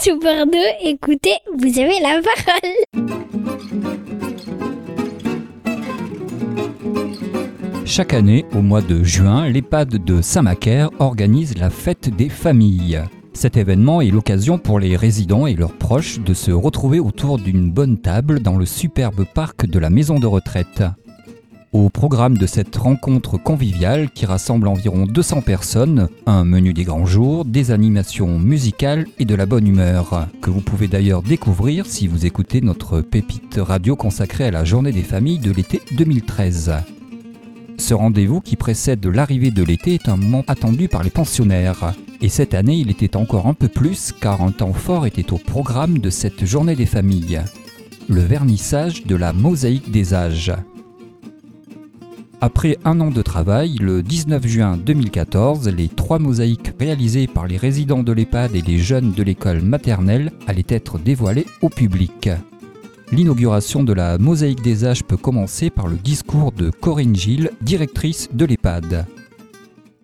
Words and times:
Sous 0.00 0.16
Bordeaux, 0.20 0.58
écoutez, 0.80 1.34
vous 1.58 1.78
avez 1.80 1.98
la 2.00 2.20
parole. 2.22 3.06
Chaque 7.84 8.14
année, 8.14 8.44
au 8.54 8.62
mois 8.62 8.80
de 8.80 9.02
juin, 9.02 9.48
l'EHPAD 9.48 10.04
de 10.04 10.22
Saint-Macaire 10.22 10.90
organise 11.00 11.58
la 11.58 11.68
fête 11.70 12.14
des 12.14 12.28
familles. 12.28 13.02
Cet 13.32 13.56
événement 13.56 14.00
est 14.00 14.10
l'occasion 14.10 14.58
pour 14.58 14.78
les 14.78 14.94
résidents 14.94 15.48
et 15.48 15.54
leurs 15.54 15.76
proches 15.76 16.20
de 16.20 16.32
se 16.32 16.52
retrouver 16.52 17.00
autour 17.00 17.38
d'une 17.38 17.70
bonne 17.70 17.98
table 17.98 18.40
dans 18.40 18.56
le 18.56 18.66
superbe 18.66 19.24
parc 19.34 19.66
de 19.66 19.80
la 19.80 19.90
maison 19.90 20.20
de 20.20 20.26
retraite. 20.28 20.84
Au 21.74 21.90
programme 21.90 22.38
de 22.38 22.46
cette 22.46 22.74
rencontre 22.76 23.36
conviviale 23.36 24.08
qui 24.10 24.24
rassemble 24.24 24.68
environ 24.68 25.04
200 25.04 25.42
personnes, 25.42 26.08
un 26.24 26.44
menu 26.44 26.72
des 26.72 26.84
grands 26.84 27.04
jours, 27.04 27.44
des 27.44 27.72
animations 27.72 28.38
musicales 28.38 29.06
et 29.18 29.26
de 29.26 29.34
la 29.34 29.44
bonne 29.44 29.66
humeur, 29.66 30.28
que 30.40 30.48
vous 30.48 30.62
pouvez 30.62 30.88
d'ailleurs 30.88 31.22
découvrir 31.22 31.84
si 31.84 32.06
vous 32.06 32.24
écoutez 32.24 32.62
notre 32.62 33.02
pépite 33.02 33.58
radio 33.58 33.96
consacrée 33.96 34.46
à 34.46 34.50
la 34.50 34.64
journée 34.64 34.92
des 34.92 35.02
familles 35.02 35.40
de 35.40 35.52
l'été 35.52 35.82
2013. 35.92 36.72
Ce 37.76 37.92
rendez-vous 37.92 38.40
qui 38.40 38.56
précède 38.56 39.04
l'arrivée 39.04 39.50
de 39.50 39.62
l'été 39.62 39.92
est 39.92 40.08
un 40.08 40.16
moment 40.16 40.44
attendu 40.48 40.88
par 40.88 41.02
les 41.02 41.10
pensionnaires. 41.10 41.92
Et 42.22 42.30
cette 42.30 42.54
année, 42.54 42.76
il 42.76 42.90
était 42.90 43.14
encore 43.14 43.46
un 43.46 43.54
peu 43.54 43.68
plus 43.68 44.14
car 44.18 44.40
un 44.40 44.52
temps 44.52 44.72
fort 44.72 45.04
était 45.04 45.34
au 45.34 45.38
programme 45.38 45.98
de 45.98 46.08
cette 46.08 46.46
journée 46.46 46.76
des 46.76 46.86
familles. 46.86 47.42
Le 48.08 48.22
vernissage 48.22 49.04
de 49.04 49.16
la 49.16 49.34
mosaïque 49.34 49.90
des 49.90 50.14
âges. 50.14 50.54
Après 52.40 52.78
un 52.84 53.00
an 53.00 53.10
de 53.10 53.20
travail, 53.20 53.78
le 53.80 54.00
19 54.00 54.46
juin 54.46 54.76
2014, 54.76 55.68
les 55.70 55.88
trois 55.88 56.20
mosaïques 56.20 56.72
réalisées 56.78 57.26
par 57.26 57.48
les 57.48 57.56
résidents 57.56 58.04
de 58.04 58.12
l'EHPAD 58.12 58.54
et 58.54 58.60
les 58.60 58.78
jeunes 58.78 59.10
de 59.10 59.24
l'école 59.24 59.60
maternelle 59.60 60.30
allaient 60.46 60.62
être 60.68 60.98
dévoilées 60.98 61.46
au 61.62 61.68
public. 61.68 62.30
L'inauguration 63.10 63.82
de 63.82 63.92
la 63.92 64.18
mosaïque 64.18 64.62
des 64.62 64.84
âges 64.84 65.02
peut 65.02 65.16
commencer 65.16 65.68
par 65.68 65.88
le 65.88 65.96
discours 65.96 66.52
de 66.52 66.70
Corinne 66.70 67.16
Gilles, 67.16 67.50
directrice 67.60 68.28
de 68.32 68.44
l'EHPAD. 68.44 69.06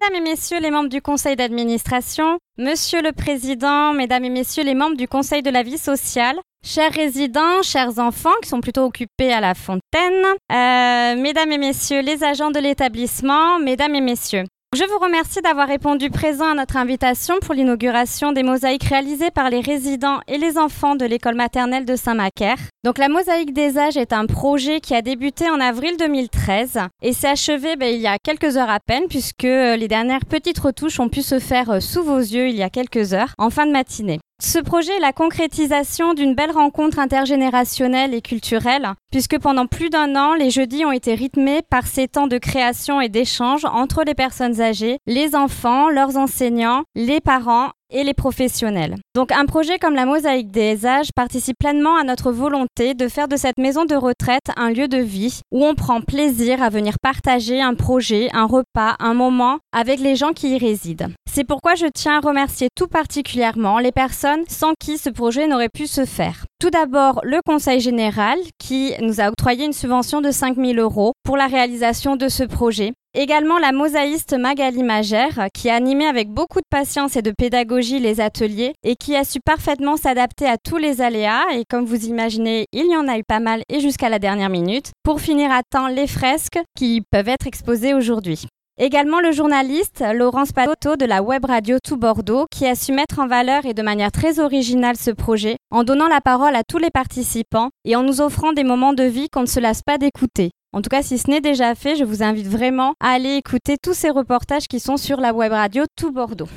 Mesdames 0.03 0.16
et 0.16 0.31
messieurs 0.31 0.61
les 0.61 0.72
membres 0.72 0.89
du 0.89 1.00
conseil 1.00 1.37
d'administration, 1.37 2.39
monsieur 2.59 3.00
le 3.00 3.12
président, 3.12 3.94
mesdames 3.94 4.25
et 4.25 4.31
messieurs 4.31 4.64
les 4.64 4.75
membres 4.75 4.97
du 4.97 5.06
conseil 5.06 5.42
de 5.42 5.50
la 5.50 5.62
vie 5.62 5.78
sociale, 5.78 6.41
chers 6.65 6.93
résidents, 6.93 7.62
chers 7.62 7.98
enfants 7.98 8.34
qui 8.43 8.48
sont 8.48 8.61
plutôt 8.61 8.84
occupés 8.84 9.33
à 9.33 9.41
la 9.41 9.55
fontaine, 9.55 10.25
euh, 10.53 11.17
mesdames 11.17 11.53
et 11.53 11.59
messieurs 11.59 12.01
les 12.01 12.25
agents 12.25 12.51
de 12.51 12.59
l'établissement, 12.59 13.59
mesdames 13.59 13.95
et 13.95 14.01
messieurs. 14.01 14.45
Je 14.75 14.83
vous 14.91 14.98
remercie 14.98 15.41
d'avoir 15.41 15.69
répondu 15.69 16.11
présent 16.11 16.51
à 16.51 16.55
notre 16.55 16.77
invitation 16.77 17.37
pour 17.41 17.55
l'inauguration 17.55 18.33
des 18.33 18.43
mosaïques 18.43 18.83
réalisées 18.83 19.31
par 19.31 19.48
les 19.48 19.61
résidents 19.61 20.19
et 20.27 20.37
les 20.37 20.59
enfants 20.59 20.97
de 20.97 21.05
l'école 21.05 21.37
maternelle 21.37 21.84
de 21.84 21.95
Saint-Macaire. 21.95 22.59
Donc 22.83 22.99
la 22.99 23.09
mosaïque 23.09 23.53
des 23.53 23.78
âges 23.78 23.97
est 23.97 24.12
un 24.12 24.27
projet 24.27 24.81
qui 24.81 24.97
a 24.97 25.01
débuté 25.01 25.49
en 25.49 25.61
avril 25.61 25.97
2013 25.97 26.81
et 27.03 27.12
s'est 27.12 27.28
achevé 27.28 27.77
ben, 27.77 27.95
il 27.95 28.01
y 28.01 28.09
a 28.09 28.17
quelques 28.19 28.56
heures 28.56 28.71
à 28.71 28.81
peine 28.81 29.05
puisque 29.09 29.45
euh, 29.45 29.77
les 29.77 29.87
dernières 29.87 30.25
petites 30.25 30.59
retouches 30.59 30.99
ont 30.99 31.09
pu 31.09 31.23
se 31.23 31.39
faire 31.39 31.71
euh, 31.71 31.78
sous 31.78 32.03
vos 32.03 32.19
yeux 32.19 32.49
il 32.49 32.56
y 32.56 32.65
a 32.65 32.71
quelques 32.71 33.15
heures 33.15 33.34
en 33.39 33.51
fin 33.51 33.67
de 33.67 33.73
matinée. 33.73 34.19
Ce 34.47 34.59
projet 34.59 34.95
est 34.95 35.00
la 35.00 35.14
concrétisation 35.14 36.12
d'une 36.12 36.34
belle 36.34 36.50
rencontre 36.50 36.98
intergénérationnelle 36.98 38.12
et 38.12 38.20
culturelle, 38.20 38.92
puisque 39.11 39.39
pendant 39.39 39.67
plus 39.67 39.89
d'un 39.89 40.17
an, 40.17 40.34
les 40.34 40.50
jeudis 40.50 40.84
ont 40.84 40.92
été 40.92 41.14
rythmés 41.14 41.62
par 41.70 41.87
ces 41.87 42.09
temps 42.09 42.27
de 42.27 42.37
création 42.37 43.00
et 43.00 43.09
d'échange 43.09 43.65
entre 43.65 44.05
les 44.05 44.15
personnes 44.15 44.61
âgées, 44.61 44.98
les 45.06 45.34
enfants, 45.34 45.89
leurs 45.89 46.19
enseignants, 46.19 46.83
les 46.95 47.22
parents 47.22 47.70
et 47.91 48.05
les 48.05 48.12
professionnels. 48.12 48.97
Donc 49.15 49.33
un 49.33 49.47
projet 49.47 49.78
comme 49.78 49.95
la 49.95 50.05
Mosaïque 50.05 50.50
des 50.50 50.84
âges 50.84 51.12
participe 51.15 51.56
pleinement 51.59 51.97
à 51.97 52.05
notre 52.05 52.31
volonté 52.31 52.92
de 52.95 53.09
faire 53.09 53.28
de 53.28 53.37
cette 53.37 53.59
maison 53.59 53.87
de 53.87 53.95
retraite 53.95 54.50
un 54.56 54.70
lieu 54.70 54.89
de 54.89 54.98
vie 54.98 55.41
où 55.53 55.65
on 55.65 55.75
prend 55.75 56.00
plaisir 56.00 56.62
à 56.62 56.69
venir 56.69 56.97
partager 57.00 57.62
un 57.62 57.75
projet, 57.75 58.28
un 58.34 58.47
repas, 58.47 58.97
un 58.99 59.15
moment 59.15 59.59
avec 59.72 60.00
les 60.00 60.16
gens 60.16 60.32
qui 60.32 60.55
y 60.55 60.59
résident. 60.59 61.12
C'est 61.34 61.43
pourquoi 61.43 61.75
je 61.75 61.87
tiens 61.93 62.19
à 62.19 62.21
remercier 62.21 62.69
tout 62.77 62.87
particulièrement 62.87 63.81
les 63.81 63.91
personnes 63.91 64.45
sans 64.47 64.75
qui 64.78 64.99
ce 64.99 65.11
projet 65.11 65.49
n'aurait 65.49 65.69
pu 65.69 65.89
se 65.89 66.05
faire. 66.05 66.47
Tout 66.61 66.71
d'abord, 66.71 67.22
le 67.25 67.41
Conseil 67.45 67.81
général 67.81 68.39
qui 68.61 68.93
nous 69.00 69.21
a 69.21 69.31
octroyé 69.31 69.65
une 69.65 69.73
subvention 69.73 70.21
de 70.21 70.31
5 70.31 70.55
000 70.55 70.75
euros 70.75 71.12
pour 71.25 71.37
la 71.37 71.49
réalisation 71.49 72.15
de 72.15 72.28
ce 72.28 72.44
projet. 72.44 72.93
Également 73.15 73.59
la 73.59 73.73
mosaïste 73.73 74.39
Magali 74.39 74.84
Magère, 74.84 75.49
qui 75.53 75.71
a 75.71 75.75
animé 75.75 76.06
avec 76.06 76.28
beaucoup 76.28 76.61
de 76.61 76.71
patience 76.71 77.17
et 77.17 77.23
de 77.23 77.33
pédagogie 77.37 77.99
les 77.99 78.21
ateliers 78.21 78.73
et 78.84 78.94
qui 78.94 79.17
a 79.17 79.25
su 79.25 79.41
parfaitement 79.44 79.97
s'adapter 79.97 80.47
à 80.47 80.56
tous 80.56 80.77
les 80.77 81.00
aléas. 81.00 81.43
Et 81.53 81.65
comme 81.69 81.84
vous 81.84 82.06
imaginez, 82.06 82.67
il 82.73 82.87
y 82.89 82.97
en 82.97 83.09
a 83.09 83.19
eu 83.19 83.25
pas 83.27 83.41
mal 83.41 83.62
et 83.69 83.81
jusqu'à 83.81 84.09
la 84.09 84.21
dernière 84.21 84.50
minute 84.50 84.93
pour 85.03 85.21
finir 85.21 85.50
à 85.50 85.62
temps 85.69 85.89
les 85.89 86.06
fresques 86.06 86.61
qui 86.78 87.03
peuvent 87.11 87.28
être 87.28 87.49
exposées 87.49 87.93
aujourd'hui. 87.93 88.47
Également 88.77 89.21
le 89.21 89.31
journaliste 89.31 90.03
Laurence 90.15 90.51
Palotto 90.51 90.97
de 90.97 91.05
la 91.05 91.23
web 91.23 91.45
radio 91.45 91.79
Tout 91.79 91.97
Bordeaux 91.97 92.47
qui 92.51 92.67
a 92.67 92.75
su 92.75 92.93
mettre 92.93 93.21
en 93.21 93.29
valeur 93.29 93.67
et 93.67 93.73
de 93.73 93.83
manière 93.83 94.11
très 94.11 94.41
originale 94.41 94.97
ce 94.97 95.12
projet 95.12 95.59
en 95.71 95.85
donnant 95.85 96.09
la 96.09 96.21
parole 96.21 96.57
à 96.57 96.65
tous 96.65 96.79
les 96.79 96.91
participants 96.91 97.71
et 97.85 97.95
en 97.95 98.03
nous 98.03 98.21
offrant 98.21 98.53
des 98.53 98.65
moments 98.65 98.93
de 98.93 99.05
vie 99.05 99.29
qu'on 99.29 99.43
ne 99.43 99.47
se 99.47 99.61
lasse 99.61 99.83
pas 99.83 99.97
d'écouter. 99.97 100.51
En 100.73 100.83
tout 100.83 100.89
cas, 100.89 101.03
si 101.03 101.19
ce 101.19 101.31
n'est 101.31 101.41
déjà 101.41 101.77
fait, 101.77 101.95
je 101.95 102.03
vous 102.03 102.25
invite 102.25 102.49
vraiment 102.49 102.95
à 102.99 103.11
aller 103.11 103.37
écouter 103.37 103.77
tous 103.81 103.95
ces 103.95 104.11
reportages 104.11 104.67
qui 104.67 104.81
sont 104.81 104.97
sur 104.97 105.21
la 105.21 105.33
web 105.33 105.53
radio 105.53 105.85
Tout 105.95 106.11
Bordeaux. 106.11 106.49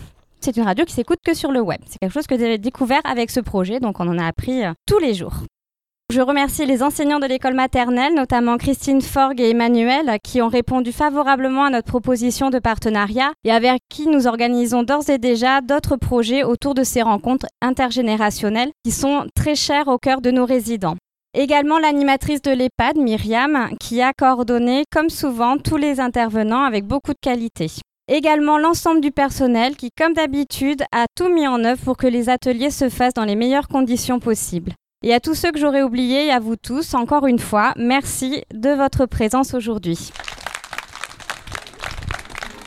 C'est 0.41 0.57
une 0.57 0.63
radio 0.63 0.85
qui 0.85 0.93
s'écoute 0.93 1.19
que 1.23 1.35
sur 1.35 1.51
le 1.51 1.61
web. 1.61 1.81
C'est 1.85 1.99
quelque 1.99 2.13
chose 2.13 2.25
que 2.25 2.39
j'ai 2.39 2.57
découvert 2.57 3.01
avec 3.03 3.29
ce 3.29 3.41
projet, 3.41 3.79
donc 3.79 3.99
on 3.99 4.07
en 4.07 4.17
a 4.17 4.25
appris 4.25 4.65
euh, 4.65 4.71
tous 4.87 4.97
les 4.97 5.13
jours. 5.13 5.43
Je 6.09 6.21
remercie 6.21 6.65
les 6.65 6.83
enseignants 6.83 7.19
de 7.19 7.25
l'école 7.25 7.53
maternelle, 7.53 8.13
notamment 8.15 8.55
Christine 8.55 9.01
Forgue 9.01 9.41
et 9.41 9.49
Emmanuel, 9.49 10.19
qui 10.23 10.41
ont 10.41 10.47
répondu 10.47 10.93
favorablement 10.93 11.65
à 11.65 11.69
notre 11.69 11.89
proposition 11.89 12.49
de 12.49 12.59
partenariat 12.59 13.33
et 13.43 13.51
avec 13.51 13.81
qui 13.89 14.07
nous 14.07 14.25
organisons 14.25 14.83
d'ores 14.83 15.09
et 15.09 15.17
déjà 15.17 15.59
d'autres 15.59 15.97
projets 15.97 16.45
autour 16.45 16.75
de 16.75 16.83
ces 16.83 17.01
rencontres 17.01 17.47
intergénérationnelles 17.61 18.71
qui 18.85 18.91
sont 18.91 19.25
très 19.35 19.55
chères 19.55 19.89
au 19.89 19.97
cœur 19.97 20.21
de 20.21 20.31
nos 20.31 20.45
résidents. 20.45 20.95
Également 21.37 21.77
l'animatrice 21.77 22.41
de 22.41 22.51
l'EHPAD, 22.51 22.95
Myriam, 22.95 23.67
qui 23.77 24.01
a 24.01 24.13
coordonné, 24.17 24.85
comme 24.89 25.09
souvent, 25.09 25.57
tous 25.57 25.75
les 25.75 25.99
intervenants 25.99 26.63
avec 26.63 26.85
beaucoup 26.85 27.11
de 27.11 27.19
qualité. 27.21 27.69
Également 28.07 28.57
l'ensemble 28.57 29.01
du 29.01 29.11
personnel 29.11 29.75
qui, 29.75 29.89
comme 29.91 30.13
d'habitude, 30.13 30.83
a 30.93 31.05
tout 31.17 31.27
mis 31.27 31.49
en 31.49 31.65
œuvre 31.65 31.83
pour 31.83 31.97
que 31.97 32.07
les 32.07 32.29
ateliers 32.29 32.71
se 32.71 32.87
fassent 32.87 33.13
dans 33.13 33.25
les 33.25 33.35
meilleures 33.35 33.67
conditions 33.67 34.19
possibles. 34.19 34.71
Et 35.07 35.13
à 35.13 35.21
tous 35.21 35.35
ceux 35.35 35.53
que 35.53 35.57
j'aurais 35.57 35.83
oubliés 35.83 36.25
et 36.25 36.31
à 36.31 36.41
vous 36.41 36.57
tous, 36.57 36.93
encore 36.93 37.27
une 37.27 37.39
fois, 37.39 37.73
merci 37.77 38.43
de 38.53 38.71
votre 38.71 39.05
présence 39.05 39.53
aujourd'hui. 39.53 40.11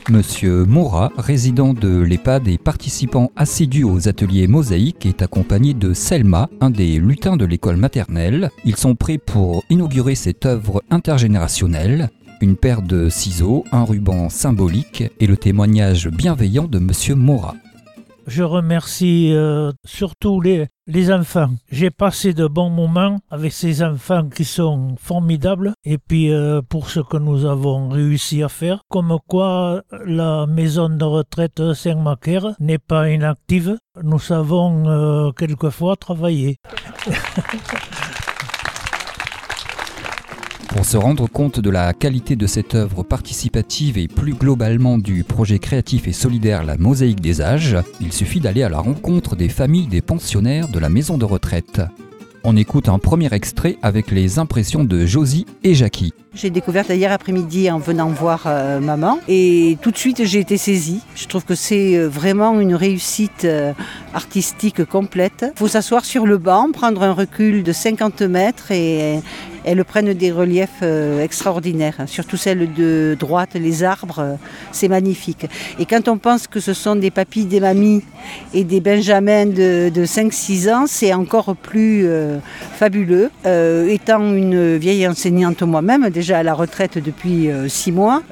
Monsieur 0.09 0.65
Moura, 0.65 1.11
résident 1.17 1.75
de 1.75 2.01
l'EHPAD 2.01 2.47
et 2.47 2.57
participant 2.57 3.29
assidu 3.35 3.83
aux 3.83 4.07
ateliers 4.07 4.47
mosaïques, 4.47 5.05
est 5.05 5.21
accompagné 5.21 5.75
de 5.75 5.93
Selma, 5.93 6.49
un 6.61 6.71
des 6.71 6.97
lutins 6.97 7.37
de 7.37 7.45
l'école 7.45 7.77
maternelle. 7.77 8.49
Ils 8.65 8.75
sont 8.75 8.95
prêts 8.95 9.19
pour 9.19 9.63
inaugurer 9.69 10.15
cette 10.15 10.47
œuvre 10.47 10.81
intergénérationnelle. 10.89 12.09
Une 12.41 12.55
paire 12.55 12.81
de 12.81 13.09
ciseaux, 13.09 13.65
un 13.71 13.83
ruban 13.83 14.29
symbolique 14.29 15.03
et 15.19 15.27
le 15.27 15.37
témoignage 15.37 16.09
bienveillant 16.09 16.65
de 16.65 16.79
Monsieur 16.79 17.13
Moura. 17.13 17.53
Je 18.27 18.43
remercie 18.43 19.31
euh, 19.33 19.71
surtout 19.85 20.41
les, 20.41 20.67
les 20.91 21.11
enfants. 21.11 21.51
J'ai 21.71 21.89
passé 21.89 22.33
de 22.33 22.47
bons 22.47 22.69
moments 22.69 23.19
avec 23.29 23.53
ces 23.53 23.81
enfants 23.81 24.27
qui 24.27 24.45
sont 24.45 24.95
formidables. 24.99 25.73
Et 25.85 25.97
puis 25.97 26.31
euh, 26.31 26.61
pour 26.61 26.89
ce 26.89 26.99
que 26.99 27.17
nous 27.17 27.45
avons 27.45 27.89
réussi 27.89 28.43
à 28.43 28.49
faire, 28.49 28.81
comme 28.89 29.17
quoi 29.27 29.83
la 30.05 30.45
maison 30.47 30.89
de 30.89 31.05
retraite 31.05 31.73
Saint-Macaire 31.73 32.55
n'est 32.59 32.77
pas 32.77 33.09
inactive. 33.09 33.77
Nous 34.03 34.19
savons 34.19 34.87
euh, 34.87 35.31
quelquefois 35.31 35.95
travailler. 35.95 36.57
Pour 40.71 40.85
se 40.85 40.95
rendre 40.95 41.29
compte 41.29 41.59
de 41.59 41.69
la 41.69 41.93
qualité 41.93 42.37
de 42.37 42.47
cette 42.47 42.75
œuvre 42.75 43.03
participative 43.03 43.97
et 43.97 44.07
plus 44.07 44.33
globalement 44.33 44.97
du 44.97 45.25
projet 45.25 45.59
créatif 45.59 46.07
et 46.07 46.13
solidaire 46.13 46.63
La 46.63 46.77
Mosaïque 46.77 47.19
des 47.19 47.41
âges, 47.41 47.77
il 47.99 48.13
suffit 48.13 48.39
d'aller 48.39 48.63
à 48.63 48.69
la 48.69 48.79
rencontre 48.79 49.35
des 49.35 49.49
familles 49.49 49.87
des 49.87 50.01
pensionnaires 50.01 50.69
de 50.69 50.79
la 50.79 50.87
maison 50.87 51.17
de 51.17 51.25
retraite. 51.25 51.81
On 52.43 52.57
écoute 52.57 52.89
un 52.89 52.97
premier 52.97 53.31
extrait 53.33 53.77
avec 53.83 54.09
les 54.09 54.39
impressions 54.39 54.83
de 54.83 55.05
Josie 55.05 55.45
et 55.63 55.75
Jackie. 55.75 56.13
J'ai 56.33 56.49
découvert 56.49 56.89
hier 56.89 57.11
après-midi 57.11 57.69
en 57.69 57.77
venant 57.77 58.07
voir 58.07 58.43
euh, 58.47 58.79
maman 58.79 59.19
et 59.27 59.77
tout 59.81 59.91
de 59.91 59.97
suite 59.97 60.23
j'ai 60.23 60.39
été 60.39 60.57
saisie. 60.57 61.01
Je 61.13 61.27
trouve 61.27 61.43
que 61.43 61.53
c'est 61.53 61.97
euh, 61.97 62.07
vraiment 62.07 62.59
une 62.59 62.73
réussite 62.73 63.43
euh, 63.43 63.73
artistique 64.13 64.85
complète. 64.85 65.45
Il 65.55 65.59
faut 65.59 65.67
s'asseoir 65.67 66.05
sur 66.05 66.25
le 66.25 66.37
banc, 66.37 66.71
prendre 66.71 67.03
un 67.03 67.11
recul 67.11 67.61
de 67.61 67.71
50 67.73 68.21
mètres 68.21 68.71
et, 68.71 69.19
elles 69.65 69.83
prennent 69.83 70.13
des 70.13 70.31
reliefs 70.31 70.83
extraordinaires, 71.21 71.97
surtout 72.05 72.37
celles 72.37 72.73
de 72.73 73.15
droite, 73.19 73.51
les 73.55 73.83
arbres, 73.83 74.37
c'est 74.71 74.87
magnifique. 74.87 75.45
Et 75.79 75.85
quand 75.85 76.07
on 76.07 76.17
pense 76.17 76.47
que 76.47 76.59
ce 76.59 76.73
sont 76.73 76.95
des 76.95 77.11
papilles, 77.11 77.45
des 77.45 77.59
mamies 77.59 78.03
et 78.53 78.63
des 78.63 78.79
benjamins 78.79 79.45
de, 79.45 79.91
5-6 80.05 80.73
ans, 80.73 80.85
c'est 80.87 81.13
encore 81.13 81.55
plus 81.55 82.05
fabuleux. 82.75 83.29
étant 83.89 84.33
une 84.33 84.77
vieille 84.77 85.07
enseignante 85.07 85.61
moi-même, 85.61 86.09
déjà 86.09 86.39
à 86.39 86.43
la 86.43 86.53
retraite 86.53 86.97
depuis 86.97 87.49
6 87.67 87.91
mois, 87.91 88.23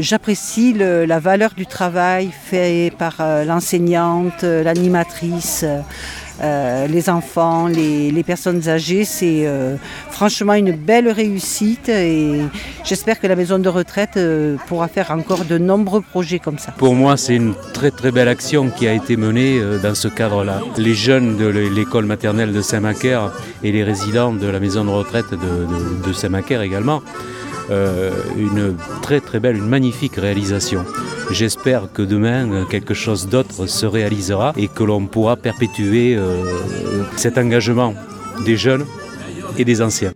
j'apprécie 0.00 0.74
la 0.74 1.18
valeur 1.18 1.54
du 1.56 1.66
travail 1.66 2.30
fait 2.32 2.92
par 2.98 3.16
l'enseignante, 3.46 4.42
l'animatrice. 4.42 5.64
Euh, 6.40 6.86
les 6.86 7.10
enfants, 7.10 7.66
les, 7.66 8.22
personnes 8.22 8.68
âgées. 8.68 9.04
C'est 9.04 9.46
euh, 9.46 9.76
franchement 10.10 10.54
une 10.54 10.72
belle 10.72 11.08
réussite 11.08 11.88
et 11.88 12.42
j'espère 12.84 13.20
que 13.20 13.26
la 13.26 13.36
maison 13.36 13.58
de 13.58 13.68
retraite 13.68 14.16
euh, 14.16 14.56
pourra 14.66 14.88
faire 14.88 15.10
encore 15.10 15.44
de 15.44 15.58
nombreux 15.58 16.00
projets 16.00 16.38
comme 16.38 16.58
ça. 16.58 16.72
Pour 16.72 16.94
moi, 16.94 17.16
c'est 17.16 17.34
une 17.34 17.54
très 17.72 17.90
très 17.90 18.12
belle 18.12 18.28
action 18.28 18.70
qui 18.70 18.86
a 18.86 18.92
été 18.92 19.16
menée 19.16 19.60
dans 19.82 19.94
ce 19.94 20.08
cadre-là. 20.08 20.60
Les 20.76 20.94
jeunes 20.94 21.36
de 21.36 21.46
l'école 21.46 22.06
maternelle 22.06 22.52
de 22.52 22.60
Saint-Macaire 22.60 23.32
et 23.62 23.72
les 23.72 23.82
résidents 23.82 24.32
de 24.32 24.46
la 24.46 24.60
maison 24.60 24.84
de 24.84 24.90
retraite 24.90 25.30
de, 25.30 26.06
de 26.06 26.12
Saint-Macaire 26.12 26.62
également 26.62 27.02
une 28.38 28.76
très 29.02 29.20
très 29.20 29.40
belle, 29.40 29.56
une 29.56 29.68
magnifique 29.68 30.16
réalisation. 30.16 30.86
J'espère 31.30 31.92
que 31.92 32.02
demain 32.02 32.64
quelque 32.70 32.94
chose 32.94 33.28
d'autre 33.28 33.66
se 33.66 33.84
réalisera 33.84 34.54
et 34.56 34.68
que 34.68 34.82
l'on 34.82 35.06
pourra 35.06 35.36
perpétuer 35.36 36.16
euh, 36.16 36.42
cet 37.16 37.36
engagement 37.36 37.94
des 38.46 38.56
jeunes 38.56 38.86
et 39.58 39.64
des 39.64 39.82
anciens. 39.82 40.12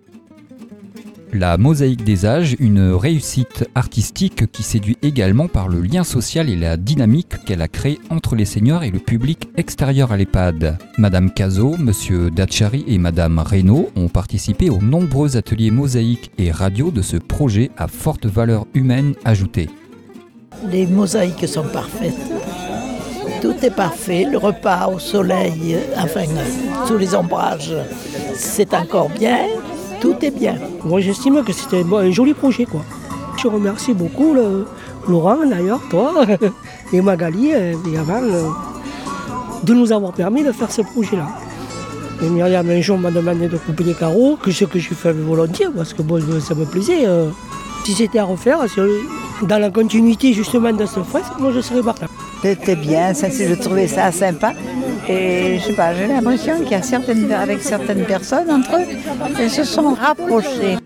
La 1.35 1.57
mosaïque 1.57 2.05
des 2.05 2.27
âges, 2.27 2.57
une 2.61 2.93
réussite 2.93 3.67
artistique 3.75 4.51
qui 4.53 4.63
séduit 4.63 4.99
également 5.01 5.49
par 5.49 5.69
le 5.69 5.81
lien 5.81 6.05
social 6.05 6.51
et 6.51 6.57
la 6.57 6.77
dynamique 6.77 7.43
qu'elle 7.47 7.63
a 7.63 7.69
créée 7.69 7.99
entre 8.11 8.37
les 8.37 8.45
seniors 8.45 8.85
et 8.85 8.91
le 8.91 8.99
public 8.99 9.49
extérieur 9.57 10.13
à 10.13 10.19
l'EHPAD. 10.19 10.77
Madame 10.99 11.31
Cazot, 11.31 11.77
Monsieur 11.79 12.31
Dachary 12.31 12.85
et 12.87 12.99
Madame 12.99 13.39
Reynaud 13.39 13.91
ont 13.97 14.09
participé 14.09 14.69
aux 14.69 14.83
nombreux 14.83 15.39
ateliers 15.39 15.71
mosaïques 15.71 16.31
et 16.37 16.51
radio 16.51 16.91
de 16.91 17.01
ce 17.01 17.17
projet 17.17 17.71
à 17.79 17.89
forte 17.89 18.27
valeur 18.27 18.67
humaine 18.75 19.15
ajoutée. 19.25 19.71
Les 20.71 20.87
mosaïques 20.87 21.49
sont 21.49 21.65
parfaites. 21.65 22.15
Tout 23.41 23.55
est 23.63 23.75
parfait. 23.75 24.27
Le 24.31 24.39
repas 24.39 24.89
au 24.89 24.99
soleil, 24.99 25.77
enfin, 25.97 26.25
sous 26.87 26.97
les 26.97 27.15
ombrages, 27.15 27.75
c'est 28.35 28.73
encore 28.75 29.09
bien 29.09 29.39
tout 30.03 30.17
est 30.23 30.33
bien. 30.33 30.57
Moi 30.85 31.01
j'estime 31.01 31.45
que 31.45 31.53
c'était 31.53 31.85
un 31.85 32.11
joli 32.11 32.35
projet 32.35 32.65
quoi. 32.65 32.85
Je 33.41 33.47
remercie 33.47 33.95
beaucoup 33.95 34.35
Laurent 35.09 35.47
d'ailleurs, 35.49 35.81
toi 35.89 36.13
et 36.93 37.01
Magali 37.01 37.53
évidemment 37.53 38.21
euh, 38.21 38.49
de 39.63 39.75
nous 39.75 39.93
avoir 39.93 40.13
permis 40.13 40.43
de 40.43 40.51
faire 40.51 40.73
ce 40.73 40.83
projet-là. 40.83 41.29
Et 42.21 42.29
Myriam 42.29 42.69
un 42.69 42.81
jour 42.81 42.99
m'a 42.99 43.13
demandé 43.13 43.47
de 43.47 43.57
couper 43.57 43.85
les 43.85 43.95
carreaux, 43.95 44.37
que 44.37 44.51
ce 44.51 44.65
que 44.65 44.81
je 44.81 44.93
fais 44.93 45.13
volontiers 45.13 45.69
parce 45.75 45.95
que 45.95 46.03
bon, 46.03 46.21
ça 46.41 46.57
me 46.57 46.65
plaisait. 46.65 47.07
Euh. 47.07 47.29
si 47.85 47.93
c'était 47.95 48.19
à 48.19 48.25
refaire, 48.25 48.59
dans 49.43 49.59
la 49.59 49.71
continuité 49.71 50.33
justement 50.33 50.73
de 50.73 50.87
ce 50.87 51.01
fresque, 51.03 51.33
moi 51.39 51.53
je 51.53 51.61
serais 51.61 51.83
partant. 51.83 52.07
C'était 52.43 52.77
bien, 52.77 53.15
ça, 53.15 53.29
je 53.29 53.55
trouvais 53.55 53.87
ça 53.87 54.11
sympa. 54.13 54.53
Et 55.09 55.59
je 55.59 55.65
sais 55.67 55.73
pas, 55.75 55.95
j'ai 55.95 56.07
l'impression 56.07 56.59
qu'il 56.61 56.73
y 56.73 56.75
a 56.75 56.83
certaines, 56.83 57.31
avec 57.33 57.61
certaines 57.61 58.05
personnes 58.05 58.51
entre 58.51 58.77
eux, 58.77 58.87
elles 59.39 59.51
se 59.51 59.65
sont 59.65 59.95
rapprochées. 59.95 60.77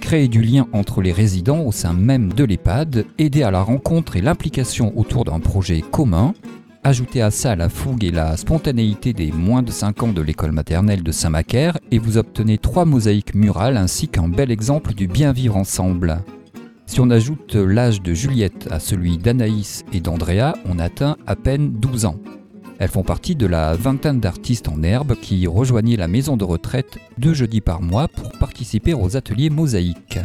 Créer 0.00 0.28
du 0.28 0.40
lien 0.40 0.66
entre 0.72 1.02
les 1.02 1.12
résidents 1.12 1.60
au 1.60 1.72
sein 1.72 1.92
même 1.92 2.32
de 2.32 2.44
l'EHPAD, 2.44 3.06
aider 3.18 3.42
à 3.42 3.50
la 3.50 3.62
rencontre 3.62 4.16
et 4.16 4.20
l'implication 4.20 4.92
autour 4.96 5.24
d'un 5.24 5.40
projet 5.40 5.80
commun, 5.80 6.32
ajouter 6.84 7.20
à 7.20 7.30
ça 7.32 7.56
la 7.56 7.68
fougue 7.68 8.04
et 8.04 8.12
la 8.12 8.36
spontanéité 8.36 9.12
des 9.12 9.32
moins 9.32 9.62
de 9.62 9.72
5 9.72 10.04
ans 10.04 10.12
de 10.12 10.22
l'école 10.22 10.52
maternelle 10.52 11.02
de 11.02 11.12
Saint-Macaire 11.12 11.78
et 11.90 11.98
vous 11.98 12.18
obtenez 12.18 12.58
trois 12.58 12.84
mosaïques 12.84 13.34
murales 13.34 13.76
ainsi 13.76 14.06
qu'un 14.06 14.28
bel 14.28 14.52
exemple 14.52 14.94
du 14.94 15.08
bien 15.08 15.32
vivre 15.32 15.56
ensemble. 15.56 16.22
Si 16.86 17.00
on 17.00 17.10
ajoute 17.10 17.56
l'âge 17.56 18.00
de 18.00 18.14
Juliette 18.14 18.68
à 18.70 18.80
celui 18.80 19.18
d'Anaïs 19.18 19.84
et 19.92 20.00
d'Andrea, 20.00 20.54
on 20.66 20.78
atteint 20.78 21.16
à 21.26 21.36
peine 21.36 21.72
12 21.72 22.06
ans. 22.06 22.16
Elles 22.78 22.88
font 22.90 23.02
partie 23.02 23.34
de 23.34 23.46
la 23.46 23.74
vingtaine 23.74 24.20
d'artistes 24.20 24.68
en 24.68 24.82
herbe 24.82 25.14
qui 25.20 25.46
rejoignaient 25.46 25.96
la 25.96 26.08
maison 26.08 26.36
de 26.36 26.44
retraite 26.44 26.98
deux 27.18 27.34
jeudis 27.34 27.60
par 27.60 27.82
mois 27.82 28.06
pour 28.08 28.30
participer 28.32 28.94
aux 28.94 29.16
ateliers 29.16 29.50
mosaïques. 29.50 30.20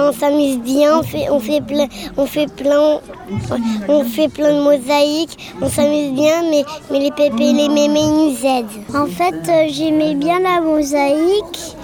On 0.00 0.10
s'amuse 0.10 0.58
bien, 0.58 0.98
on 0.98 1.02
fait, 1.02 1.30
on 1.30 1.38
fait 1.38 1.60
plein, 1.60 1.86
on 2.16 2.26
fait 2.26 2.52
plein, 2.52 2.98
on 3.88 4.02
fait 4.02 4.28
plein 4.28 4.58
de 4.58 4.62
mosaïques, 4.62 5.38
on 5.60 5.68
s'amuse 5.68 6.12
bien, 6.12 6.42
mais, 6.50 6.64
mais 6.90 6.98
les 6.98 7.10
pépés 7.10 7.50
et 7.50 7.52
les 7.52 7.68
mémés 7.68 8.06
nous 8.06 8.36
aident. 8.44 8.96
En 8.96 9.06
fait, 9.06 9.48
euh, 9.48 9.68
j'aimais 9.70 10.16
bien 10.16 10.40
la 10.40 10.60
mosaïque. 10.60 11.76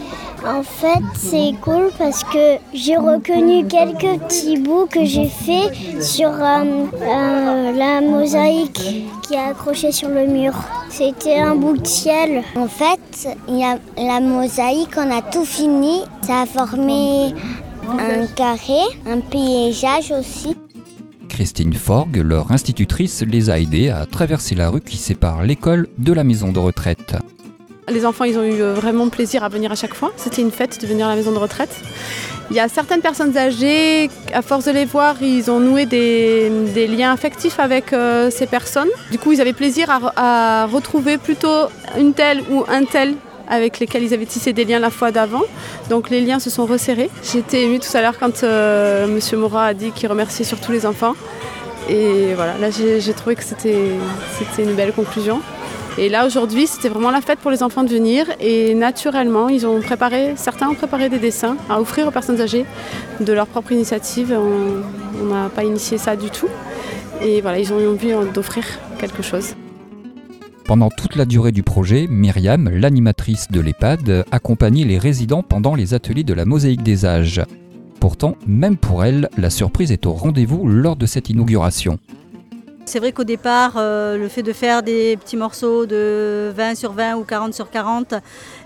En 0.46 0.62
fait, 0.62 1.02
c'est 1.16 1.52
cool 1.60 1.90
parce 1.98 2.22
que 2.24 2.56
j'ai 2.72 2.96
reconnu 2.96 3.66
quelques 3.66 4.20
petits 4.20 4.56
bouts 4.56 4.86
que 4.86 5.04
j'ai 5.04 5.28
fait 5.28 5.72
sur 6.00 6.28
euh, 6.28 6.84
euh, 7.02 7.72
la 7.72 8.00
mosaïque 8.00 9.08
qui 9.22 9.34
est 9.34 9.38
accrochée 9.38 9.92
sur 9.92 10.08
le 10.08 10.26
mur. 10.26 10.54
C'était 10.90 11.38
un 11.38 11.54
bout 11.54 11.76
de 11.76 11.86
ciel. 11.86 12.44
En 12.56 12.68
fait, 12.68 13.28
la 13.96 14.20
mosaïque, 14.20 14.96
on 14.96 15.10
a 15.10 15.22
tout 15.22 15.44
fini. 15.44 16.02
Ça 16.22 16.42
a 16.42 16.46
formé 16.46 17.34
un 17.98 18.26
carré, 18.34 18.80
un 19.06 19.20
paysage 19.20 20.12
aussi. 20.12 20.56
Christine 21.28 21.74
Forgue, 21.74 22.16
leur 22.16 22.52
institutrice, 22.52 23.22
les 23.22 23.50
a 23.50 23.58
aidés 23.60 23.90
à 23.90 24.06
traverser 24.06 24.54
la 24.54 24.70
rue 24.70 24.80
qui 24.80 24.96
sépare 24.96 25.42
l'école 25.44 25.88
de 25.98 26.12
la 26.12 26.24
maison 26.24 26.52
de 26.52 26.58
retraite. 26.58 27.16
Les 27.90 28.04
enfants, 28.04 28.24
ils 28.24 28.38
ont 28.38 28.44
eu 28.44 28.60
euh, 28.60 28.74
vraiment 28.74 29.08
plaisir 29.08 29.44
à 29.44 29.48
venir 29.48 29.72
à 29.72 29.74
chaque 29.74 29.94
fois. 29.94 30.12
C'était 30.16 30.42
une 30.42 30.50
fête 30.50 30.80
de 30.80 30.86
venir 30.86 31.06
à 31.06 31.10
la 31.10 31.16
maison 31.16 31.32
de 31.32 31.38
retraite. 31.38 31.70
Il 32.50 32.56
y 32.56 32.60
a 32.60 32.68
certaines 32.68 33.00
personnes 33.00 33.36
âgées, 33.36 34.10
à 34.32 34.40
force 34.40 34.64
de 34.64 34.70
les 34.70 34.86
voir, 34.86 35.16
ils 35.20 35.50
ont 35.50 35.60
noué 35.60 35.84
des, 35.84 36.86
liens 36.86 37.12
affectifs 37.12 37.60
avec 37.60 37.92
euh, 37.92 38.30
ces 38.30 38.46
personnes. 38.46 38.88
Du 39.10 39.18
coup, 39.18 39.32
ils 39.32 39.40
avaient 39.40 39.52
plaisir 39.52 39.88
à, 40.16 40.66
retrouver 40.66 41.18
plutôt 41.18 41.66
une 41.98 42.14
telle 42.14 42.42
ou 42.50 42.64
un 42.68 42.84
tel 42.84 43.14
avec 43.50 43.78
lesquels 43.80 44.02
ils 44.02 44.14
avaient 44.14 44.26
tissé 44.26 44.52
des 44.52 44.64
liens 44.64 44.78
la 44.78 44.90
fois 44.90 45.10
d'avant. 45.10 45.42
Donc 45.90 46.10
les 46.10 46.20
liens 46.20 46.38
se 46.38 46.50
sont 46.50 46.66
resserrés. 46.66 47.10
J'étais 47.22 47.62
émue 47.62 47.80
tout 47.80 47.94
à 47.94 48.02
l'heure 48.02 48.18
quand 48.18 48.44
euh, 48.44 49.06
M. 49.06 49.38
Morat 49.38 49.66
a 49.66 49.74
dit 49.74 49.90
qu'il 49.90 50.08
remerciait 50.08 50.44
surtout 50.44 50.72
les 50.72 50.84
enfants. 50.86 51.14
Et 51.88 52.34
voilà, 52.34 52.58
là 52.58 52.68
j'ai 52.70 53.14
trouvé 53.14 53.36
que 53.36 53.44
c'était 53.44 53.92
une 54.58 54.74
belle 54.74 54.92
conclusion. 54.92 55.40
Et 55.98 56.08
là 56.08 56.26
aujourd'hui, 56.26 56.68
c'était 56.68 56.88
vraiment 56.88 57.10
la 57.10 57.20
fête 57.20 57.40
pour 57.40 57.50
les 57.50 57.64
enfants 57.64 57.82
de 57.82 57.88
venir 57.88 58.24
et 58.40 58.72
naturellement, 58.74 59.48
certains 60.36 60.68
ont 60.68 60.74
préparé 60.74 61.08
des 61.08 61.18
dessins 61.18 61.56
à 61.68 61.80
offrir 61.80 62.06
aux 62.06 62.12
personnes 62.12 62.40
âgées 62.40 62.64
de 63.18 63.32
leur 63.32 63.48
propre 63.48 63.72
initiative. 63.72 64.32
On 64.32 65.24
n'a 65.24 65.48
pas 65.48 65.64
initié 65.64 65.98
ça 65.98 66.14
du 66.14 66.30
tout. 66.30 66.46
Et 67.20 67.40
voilà, 67.40 67.58
ils 67.58 67.72
ont 67.72 67.80
eu 67.80 67.88
envie 67.88 68.12
d'offrir 68.32 68.64
quelque 69.00 69.24
chose. 69.24 69.56
Pendant 70.66 70.88
toute 70.88 71.16
la 71.16 71.24
durée 71.24 71.50
du 71.50 71.64
projet, 71.64 72.06
Myriam, 72.08 72.68
l'animatrice 72.68 73.48
de 73.50 73.58
l'EHPAD, 73.58 74.24
accompagnait 74.30 74.84
les 74.84 74.98
résidents 74.98 75.42
pendant 75.42 75.74
les 75.74 75.94
ateliers 75.94 76.22
de 76.22 76.34
la 76.34 76.44
mosaïque 76.44 76.84
des 76.84 77.06
âges. 77.06 77.42
Pourtant, 77.98 78.36
même 78.46 78.76
pour 78.76 79.04
elle, 79.04 79.28
la 79.36 79.50
surprise 79.50 79.90
est 79.90 80.06
au 80.06 80.12
rendez-vous 80.12 80.68
lors 80.68 80.94
de 80.94 81.06
cette 81.06 81.28
inauguration. 81.28 81.98
C'est 82.88 83.00
vrai 83.00 83.12
qu'au 83.12 83.24
départ, 83.24 83.74
euh, 83.76 84.16
le 84.16 84.28
fait 84.28 84.42
de 84.42 84.54
faire 84.54 84.82
des 84.82 85.18
petits 85.18 85.36
morceaux 85.36 85.84
de 85.84 86.50
20 86.56 86.74
sur 86.74 86.92
20 86.92 87.16
ou 87.16 87.22
40 87.22 87.52
sur 87.52 87.68
40 87.68 88.14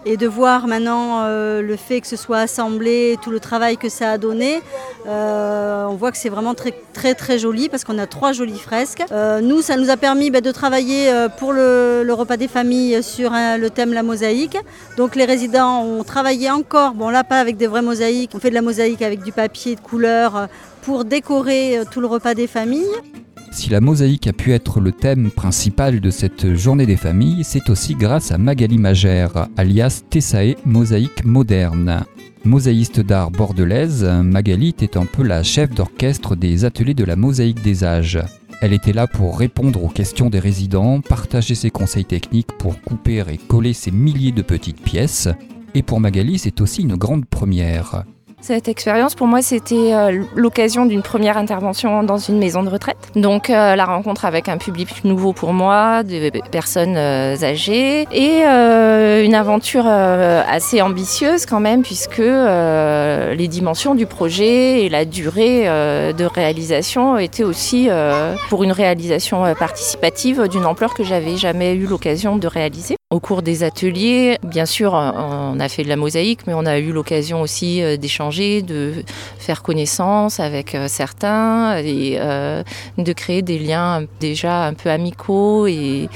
et 0.06 0.16
de 0.16 0.28
voir 0.28 0.68
maintenant 0.68 1.22
euh, 1.24 1.60
le 1.60 1.74
fait 1.74 2.00
que 2.00 2.06
ce 2.06 2.14
soit 2.14 2.38
assemblé, 2.38 3.18
tout 3.20 3.32
le 3.32 3.40
travail 3.40 3.76
que 3.76 3.88
ça 3.88 4.12
a 4.12 4.18
donné, 4.18 4.60
euh, 5.08 5.86
on 5.86 5.96
voit 5.96 6.12
que 6.12 6.18
c'est 6.18 6.28
vraiment 6.28 6.54
très 6.54 7.14
très 7.14 7.36
joli 7.36 7.68
parce 7.68 7.82
qu'on 7.82 7.98
a 7.98 8.06
trois 8.06 8.30
jolies 8.30 8.60
fresques. 8.60 9.02
nous, 9.42 9.60
ça 9.60 9.76
nous 9.76 9.90
a 9.90 9.96
permis 9.96 10.30
bah, 10.30 10.40
de 10.40 10.52
travailler 10.52 11.10
pour 11.38 11.52
le, 11.52 12.06
repas 12.12 12.36
des 12.36 12.46
familles 12.46 13.02
sur 13.02 13.32
le 13.32 13.68
thème 13.70 13.92
la 13.92 14.04
mosaïque. 14.04 14.56
Donc 14.96 15.16
les 15.16 15.24
résidents 15.24 15.82
ont 15.82 16.04
travaillé 16.04 16.48
encore, 16.48 16.92
bon 16.92 17.10
là 17.10 17.24
pas 17.24 17.40
avec 17.40 17.56
des 17.56 17.66
vraies 17.66 17.82
mosaïques, 17.82 18.30
on 18.34 18.38
fait 18.38 18.50
de 18.50 18.54
la 18.54 18.62
mosaïque 18.62 19.02
avec 19.02 19.24
du 19.24 19.32
papier 19.32 19.74
de 19.74 19.80
couleur 19.80 20.46
pour 20.82 21.04
décorer 21.04 21.80
tout 21.90 22.00
le 22.00 22.06
repas 22.06 22.34
des 22.34 22.46
familles. 22.46 22.86
Si 23.52 23.68
la 23.68 23.82
mosaïque 23.82 24.26
a 24.26 24.32
pu 24.32 24.52
être 24.52 24.80
le 24.80 24.92
thème 24.92 25.30
principal 25.30 26.00
de 26.00 26.10
cette 26.10 26.54
journée 26.54 26.86
des 26.86 26.96
familles, 26.96 27.44
c'est 27.44 27.68
aussi 27.68 27.94
grâce 27.94 28.32
à 28.32 28.38
Magali 28.38 28.78
Magère, 28.78 29.46
alias 29.58 30.02
Tessae 30.08 30.56
Mosaïque 30.64 31.24
Moderne. 31.26 32.02
Mosaïste 32.44 33.00
d'art 33.00 33.30
bordelaise, 33.30 34.04
Magali 34.04 34.68
était 34.68 34.96
un 34.96 35.04
peu 35.04 35.22
la 35.22 35.42
chef 35.42 35.70
d'orchestre 35.70 36.34
des 36.34 36.64
ateliers 36.64 36.94
de 36.94 37.04
la 37.04 37.14
mosaïque 37.14 37.62
des 37.62 37.84
âges. 37.84 38.20
Elle 38.62 38.72
était 38.72 38.94
là 38.94 39.06
pour 39.06 39.38
répondre 39.38 39.84
aux 39.84 39.88
questions 39.88 40.30
des 40.30 40.40
résidents, 40.40 41.02
partager 41.02 41.54
ses 41.54 41.70
conseils 41.70 42.06
techniques 42.06 42.52
pour 42.58 42.80
couper 42.80 43.22
et 43.28 43.36
coller 43.36 43.74
ces 43.74 43.90
milliers 43.90 44.32
de 44.32 44.42
petites 44.42 44.80
pièces. 44.80 45.28
et 45.74 45.82
pour 45.82 46.00
Magali, 46.00 46.38
c'est 46.38 46.60
aussi 46.62 46.82
une 46.82 46.96
grande 46.96 47.26
première. 47.26 48.04
Cette 48.42 48.66
expérience, 48.66 49.14
pour 49.14 49.28
moi, 49.28 49.40
c'était 49.40 49.94
euh, 49.94 50.24
l'occasion 50.34 50.84
d'une 50.84 51.02
première 51.02 51.38
intervention 51.38 52.02
dans 52.02 52.18
une 52.18 52.38
maison 52.38 52.64
de 52.64 52.68
retraite. 52.68 52.96
Donc, 53.14 53.50
euh, 53.50 53.76
la 53.76 53.84
rencontre 53.84 54.24
avec 54.24 54.48
un 54.48 54.58
public 54.58 55.04
nouveau 55.04 55.32
pour 55.32 55.52
moi, 55.52 56.02
des 56.02 56.32
personnes 56.50 56.96
euh, 56.96 57.36
âgées, 57.40 58.08
et 58.10 58.42
une 58.42 59.34
aventure 59.36 59.86
assez 59.86 60.82
ambitieuse 60.82 61.46
quand 61.46 61.60
même, 61.60 61.82
puisque 61.82 62.18
les 62.18 63.48
dimensions 63.48 63.94
du 63.94 64.06
projet 64.06 64.84
et 64.84 64.88
la 64.88 65.04
durée 65.04 65.64
de 65.64 66.24
réalisation 66.24 67.18
étaient 67.18 67.44
aussi 67.44 67.88
pour 68.48 68.64
une 68.64 68.72
réalisation 68.72 69.54
participative 69.54 70.48
d'une 70.48 70.66
ampleur 70.66 70.94
que 70.94 71.04
j'avais 71.04 71.36
jamais 71.36 71.74
eu 71.74 71.86
l'occasion 71.86 72.36
de 72.36 72.48
réaliser. 72.48 72.96
Au 73.12 73.20
cours 73.20 73.42
des 73.42 73.62
ateliers, 73.62 74.38
bien 74.42 74.64
sûr, 74.64 74.94
on 74.94 75.60
a 75.60 75.68
fait 75.68 75.84
de 75.84 75.88
la 75.90 75.96
mosaïque, 75.96 76.46
mais 76.46 76.54
on 76.54 76.64
a 76.64 76.78
eu 76.78 76.92
l'occasion 76.92 77.42
aussi 77.42 77.82
d'échanger, 77.98 78.62
de 78.62 79.04
faire 79.38 79.62
connaissance 79.62 80.40
avec 80.40 80.74
euh, 80.74 80.88
certains 80.88 81.76
et 81.76 82.16
euh, 82.18 82.62
de 82.96 83.12
créer 83.12 83.42
des 83.42 83.58
liens 83.58 84.06
déjà 84.18 84.64
un 84.64 84.72
peu 84.72 84.88
amicaux 84.88 85.66
et, 85.66 86.08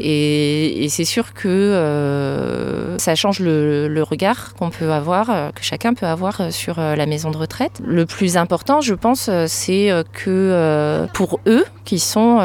et, 0.00 0.88
c'est 0.88 1.04
sûr 1.04 1.34
que 1.34 1.48
euh, 1.48 2.98
ça 2.98 3.14
change 3.14 3.40
le, 3.40 4.02
regard 4.02 4.54
qu'on 4.54 4.70
peut 4.70 4.92
avoir, 4.92 5.30
euh, 5.30 5.50
que 5.50 5.62
chacun 5.62 5.94
peut 5.94 6.06
avoir 6.06 6.40
euh, 6.40 6.50
sur 6.50 6.80
la 6.80 7.06
maison 7.06 7.30
de 7.30 7.36
retraite. 7.36 7.80
Le 7.84 8.06
plus 8.06 8.36
important, 8.36 8.80
je 8.80 8.94
pense, 8.94 9.30
c'est 9.46 9.90
que 10.12 11.06
pour 11.12 11.40
eux, 11.46 11.64
qui 11.84 11.98
sont 11.98 12.38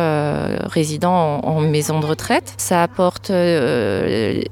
résidents 0.66 1.40
en, 1.44 1.62
maison 1.62 2.00
de 2.00 2.06
retraite, 2.06 2.54
ça 2.58 2.84
apporte 2.84 3.32
des 3.32 4.44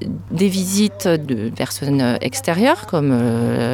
visites 0.48 1.06
de 1.08 1.50
personnes 1.50 2.18
extérieures, 2.20 2.86
comme 2.86 3.16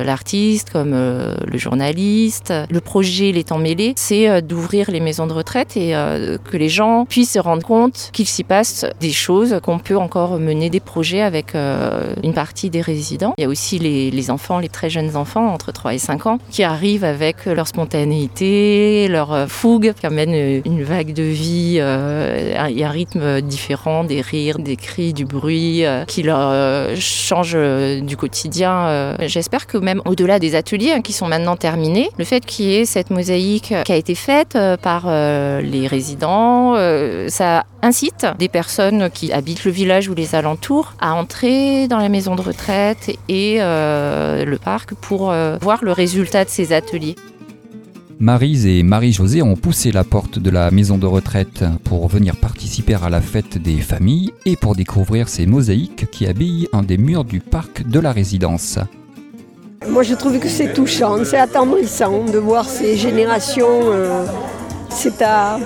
l'artiste, 0.05 0.71
comme 0.71 0.93
le 0.93 1.59
journaliste. 1.59 2.53
Le 2.71 2.81
projet, 2.81 3.33
les 3.33 3.45
temps 3.45 3.59
mêlés, 3.59 3.95
c'est 3.97 4.43
d'ouvrir 4.43 4.91
les 4.91 5.01
maisons 5.01 5.27
de 5.27 5.33
retraite 5.33 5.77
et 5.77 5.93
que 5.93 6.57
les 6.57 6.69
gens 6.69 7.05
puissent 7.07 7.33
se 7.33 7.39
rendre 7.39 7.67
compte 7.67 8.11
qu'il 8.13 8.27
s'y 8.27 8.45
passe 8.45 8.85
des 9.01 9.13
choses, 9.13 9.20
qu'on 9.27 9.79
peut 9.79 9.97
encore 9.97 10.39
mener 10.39 10.71
des 10.71 10.81
projets 10.81 11.23
avec 11.23 11.55
euh, 11.55 12.15
une 12.23 12.35
partie 12.35 12.71
des 12.71 12.81
résidents. 12.81 13.35
Il 13.39 13.43
y 13.43 13.45
a 13.45 13.49
aussi 13.49 13.79
les, 13.79 14.31
enfants, 14.31 14.59
les 14.59 14.69
très 14.69 14.91
jeunes 14.91 15.17
enfants, 15.17 15.47
entre 15.53 15.73
3 15.73 15.95
et 15.95 15.99
5 15.99 16.27
ans, 16.27 16.39
qui 16.51 16.63
arrivent 16.63 17.05
avec 17.05 17.47
leur 17.47 17.67
spontanéité, 17.67 19.09
leur 19.09 19.33
euh, 19.33 19.47
fougue, 19.47 19.93
qui 19.99 20.07
amènent 20.07 20.35
euh, 20.35 20.61
une 20.65 20.83
vague 20.83 21.13
de 21.13 21.23
vie 21.23 21.77
et 21.77 22.85
un 22.85 22.89
rythme 22.89 23.41
différent, 23.41 24.05
des 24.05 24.21
rires, 24.21 24.59
des 24.59 24.77
cris, 24.77 25.13
du 25.13 25.25
bruit, 25.25 25.85
qui 26.07 26.23
leur 26.23 26.95
change 26.97 27.57
du 28.03 28.17
quotidien. 28.17 29.17
J'espère 29.21 29.67
que 29.67 29.79
même 29.79 30.03
au-delà 30.05 30.39
des 30.39 30.55
ateliers 30.55 30.93
hein, 30.93 31.01
qui 31.01 31.13
sont 31.13 31.27
maintenant 31.27 31.57
terminés, 31.57 32.11
le 32.19 32.25
fait 32.25 32.45
qu'il 32.45 32.67
y 32.67 32.77
ait 32.77 32.85
cette 32.85 33.11
mosaïque 33.11 33.75
qui 33.85 33.93
a 33.93 33.97
été 33.97 34.15
faite 34.15 34.59
par 34.83 35.07
les 35.07 35.87
résidents, 35.87 36.75
ça 37.29 37.65
incite 37.83 38.27
des 38.39 38.49
personnes 38.49 39.11
qui 39.11 39.33
habitent 39.33 39.65
le 39.65 39.71
village 39.71 40.09
ou 40.09 40.15
les 40.15 40.35
alentours 40.35 40.95
à 41.01 41.15
entrer 41.15 41.89
dans 41.89 41.99
la 41.99 42.09
maison 42.09 42.35
de 42.35 42.41
retraite 42.41 43.17
et 43.29 43.57
euh, 43.61 44.45
le 44.45 44.59
parc 44.59 44.95
pour 44.95 45.31
euh, 45.31 45.57
voir 45.61 45.85
le 45.85 45.93
résultat 45.93 46.45
de 46.45 46.51
ces 46.51 46.73
ateliers. 46.73 47.17
Marise 48.19 48.67
et 48.67 48.83
Marie-Josée 48.83 49.41
ont 49.41 49.57
poussé 49.57 49.93
la 49.93 50.05
porte 50.05 50.39
de 50.39 50.51
la 50.51 50.71
maison 50.71 50.99
de 50.99 51.07
retraite 51.07 51.65
pour 51.85 52.07
venir 52.07 52.37
participer 52.37 52.95
à 53.03 53.09
la 53.09 53.23
fête 53.23 53.57
des 53.57 53.79
familles 53.79 54.35
et 54.45 54.57
pour 54.57 54.77
découvrir 54.77 55.31
ces 55.31 55.47
mosaïques 55.47 56.11
qui 56.11 56.27
habillent 56.27 56.69
un 56.75 56.83
des 56.83 56.99
murs 56.99 57.25
du 57.25 57.41
parc 57.41 57.89
de 57.89 57.99
la 57.99 58.13
résidence. 58.13 58.79
Moi 59.89 60.03
je 60.03 60.15
trouve 60.15 60.39
que 60.39 60.49
c'est 60.49 60.75
touchant, 60.75 61.25
c'est 61.25 61.39
attendrissant 61.39 62.27
de 62.27 62.37
voir 62.37 62.67
ces 62.67 62.99
générations. 62.99 63.67
Euh, 63.71 64.27
c'est 64.91 65.23
à 65.23 65.59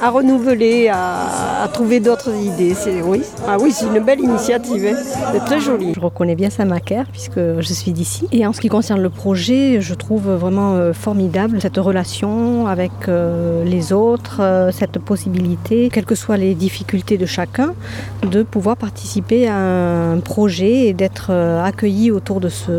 à 0.00 0.10
renouveler, 0.10 0.88
à, 0.88 1.68
trouver 1.72 2.00
d'autres 2.00 2.34
idées. 2.34 2.74
C'est, 2.74 3.02
oui, 3.02 3.22
ah 3.46 3.56
oui, 3.60 3.72
c'est 3.72 3.86
une 3.86 4.00
belle 4.00 4.20
initiative, 4.20 4.86
hein. 4.86 4.96
c'est 5.32 5.44
très 5.44 5.60
joli. 5.60 5.92
Je 5.94 6.00
reconnais 6.00 6.34
bien 6.34 6.50
Samaker 6.50 7.06
puisque 7.10 7.38
je 7.38 7.72
suis 7.72 7.92
d'ici. 7.92 8.26
Et 8.32 8.46
en 8.46 8.52
ce 8.52 8.60
qui 8.60 8.68
concerne 8.68 9.00
le 9.00 9.10
projet, 9.10 9.80
je 9.80 9.94
trouve 9.94 10.30
vraiment 10.30 10.74
euh, 10.74 10.92
formidable 10.92 11.60
cette 11.60 11.76
relation 11.76 12.66
avec 12.66 12.92
euh, 13.08 13.64
les 13.64 13.92
autres, 13.92 14.40
euh, 14.40 14.70
cette 14.70 14.98
possibilité, 14.98 15.90
quelles 15.92 16.06
que 16.06 16.14
soient 16.14 16.36
les 16.36 16.54
difficultés 16.54 17.18
de 17.18 17.26
chacun, 17.26 17.74
de 18.22 18.42
pouvoir 18.42 18.76
participer 18.76 19.48
à 19.48 19.56
un 19.56 20.20
projet 20.20 20.86
et 20.86 20.92
d'être 20.92 21.30
accueilli 21.30 22.10
autour 22.10 22.40
de 22.40 22.48
ce, 22.48 22.70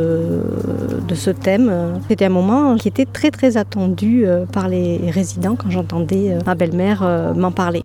de 1.07 1.15
ce 1.15 1.29
thème. 1.29 1.71
C'était 2.07 2.25
un 2.25 2.29
moment 2.29 2.75
qui 2.75 2.87
était 2.87 3.05
très 3.05 3.31
très 3.31 3.57
attendu 3.57 4.25
par 4.51 4.67
les 4.67 4.99
résidents 5.11 5.55
quand 5.55 5.69
j'entendais 5.69 6.37
ma 6.45 6.55
belle-mère 6.55 7.03
euh, 7.09 7.33
m'en 7.33 7.51
parler. 7.51 7.83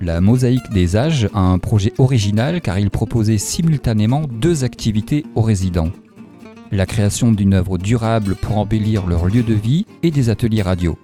La 0.00 0.20
Mosaïque 0.20 0.70
des 0.72 0.96
âges 0.96 1.28
a 1.34 1.40
un 1.40 1.58
projet 1.58 1.92
original 1.98 2.60
car 2.60 2.78
il 2.78 2.90
proposait 2.90 3.38
simultanément 3.38 4.22
deux 4.30 4.62
activités 4.62 5.26
aux 5.34 5.42
résidents. 5.42 5.90
La 6.70 6.86
création 6.86 7.32
d'une 7.32 7.54
œuvre 7.54 7.78
durable 7.78 8.36
pour 8.36 8.58
embellir 8.58 9.06
leur 9.06 9.26
lieu 9.26 9.42
de 9.42 9.54
vie 9.54 9.86
et 10.02 10.10
des 10.10 10.30
ateliers 10.30 10.62
radio. 10.62 10.96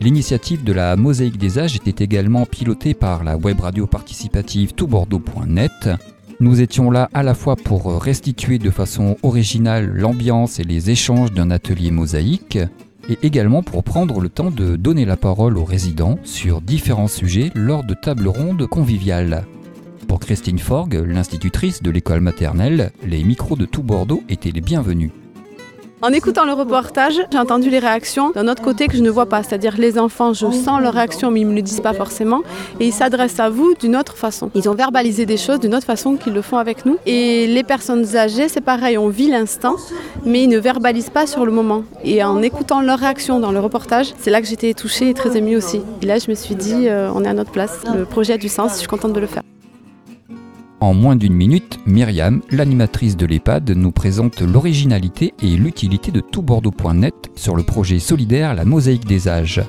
L'initiative 0.00 0.64
de 0.64 0.72
la 0.72 0.96
Mosaïque 0.96 1.38
des 1.38 1.58
âges 1.58 1.76
était 1.76 2.04
également 2.04 2.46
pilotée 2.46 2.94
par 2.94 3.22
la 3.22 3.36
web 3.36 3.60
radio 3.60 3.86
participative 3.86 4.74
toutbordeaux.net. 4.74 5.90
Nous 6.40 6.60
étions 6.60 6.90
là 6.90 7.08
à 7.14 7.22
la 7.22 7.34
fois 7.34 7.56
pour 7.56 8.02
restituer 8.02 8.58
de 8.58 8.70
façon 8.70 9.16
originale 9.22 9.90
l'ambiance 9.94 10.58
et 10.58 10.64
les 10.64 10.90
échanges 10.90 11.32
d'un 11.32 11.50
atelier 11.50 11.90
mosaïque, 11.90 12.58
et 13.08 13.18
également 13.22 13.62
pour 13.62 13.84
prendre 13.84 14.20
le 14.20 14.28
temps 14.28 14.50
de 14.50 14.76
donner 14.76 15.04
la 15.04 15.16
parole 15.16 15.56
aux 15.58 15.64
résidents 15.64 16.18
sur 16.24 16.60
différents 16.60 17.08
sujets 17.08 17.50
lors 17.54 17.84
de 17.84 17.94
tables 17.94 18.28
rondes 18.28 18.66
conviviales. 18.66 19.44
Pour 20.08 20.20
Christine 20.20 20.58
Forgue, 20.58 21.02
l'institutrice 21.06 21.82
de 21.82 21.90
l'école 21.90 22.20
maternelle, 22.20 22.92
les 23.04 23.24
micros 23.24 23.56
de 23.56 23.64
tout 23.64 23.82
Bordeaux 23.82 24.22
étaient 24.28 24.52
les 24.52 24.60
bienvenus. 24.60 25.10
En 26.02 26.12
écoutant 26.12 26.44
le 26.44 26.52
reportage, 26.52 27.14
j'ai 27.32 27.38
entendu 27.38 27.70
les 27.70 27.78
réactions 27.78 28.30
d'un 28.30 28.48
autre 28.48 28.62
côté 28.62 28.86
que 28.86 28.98
je 28.98 29.02
ne 29.02 29.08
vois 29.08 29.24
pas, 29.24 29.42
c'est-à-dire 29.42 29.76
les 29.78 29.98
enfants, 29.98 30.34
je 30.34 30.50
sens 30.50 30.78
leurs 30.82 30.92
réactions 30.92 31.30
mais 31.30 31.40
ils 31.40 31.46
ne 31.46 31.52
me 31.52 31.56
le 31.56 31.62
disent 31.62 31.80
pas 31.80 31.94
forcément 31.94 32.42
et 32.80 32.88
ils 32.88 32.92
s'adressent 32.92 33.40
à 33.40 33.48
vous 33.48 33.74
d'une 33.80 33.96
autre 33.96 34.14
façon. 34.14 34.50
Ils 34.54 34.68
ont 34.68 34.74
verbalisé 34.74 35.24
des 35.24 35.38
choses 35.38 35.58
d'une 35.58 35.74
autre 35.74 35.86
façon 35.86 36.16
qu'ils 36.16 36.34
le 36.34 36.42
font 36.42 36.58
avec 36.58 36.84
nous. 36.84 36.98
Et 37.06 37.46
les 37.46 37.62
personnes 37.62 38.14
âgées, 38.14 38.48
c'est 38.48 38.60
pareil, 38.60 38.98
on 38.98 39.08
vit 39.08 39.30
l'instant 39.30 39.76
mais 40.26 40.42
ils 40.42 40.48
ne 40.48 40.58
verbalisent 40.58 41.08
pas 41.08 41.26
sur 41.26 41.46
le 41.46 41.52
moment. 41.52 41.84
Et 42.04 42.22
en 42.22 42.42
écoutant 42.42 42.82
leurs 42.82 42.98
réactions 42.98 43.40
dans 43.40 43.52
le 43.52 43.60
reportage, 43.60 44.12
c'est 44.18 44.30
là 44.30 44.42
que 44.42 44.46
j'étais 44.46 44.74
touchée 44.74 45.08
et 45.08 45.14
très 45.14 45.36
émue 45.36 45.56
aussi. 45.56 45.80
Et 46.02 46.06
là, 46.06 46.18
je 46.18 46.28
me 46.28 46.34
suis 46.34 46.56
dit, 46.56 46.88
euh, 46.88 47.10
on 47.14 47.24
est 47.24 47.28
à 47.28 47.32
notre 47.32 47.52
place, 47.52 47.84
le 47.94 48.04
projet 48.04 48.34
a 48.34 48.38
du 48.38 48.48
sens, 48.48 48.72
je 48.72 48.78
suis 48.78 48.88
contente 48.88 49.12
de 49.12 49.20
le 49.20 49.26
faire. 49.26 49.42
En 50.80 50.92
moins 50.92 51.16
d'une 51.16 51.32
minute, 51.32 51.75
Myriam, 51.86 52.42
l'animatrice 52.50 53.16
de 53.16 53.26
l'EHPAD, 53.26 53.70
nous 53.70 53.92
présente 53.92 54.40
l'originalité 54.40 55.34
et 55.40 55.56
l'utilité 55.56 56.10
de 56.10 56.20
toutbordeaux.net 56.20 57.14
sur 57.36 57.54
le 57.54 57.62
projet 57.62 58.00
solidaire 58.00 58.54
La 58.54 58.64
Mosaïque 58.64 59.06
des 59.06 59.28
âges. 59.28 59.62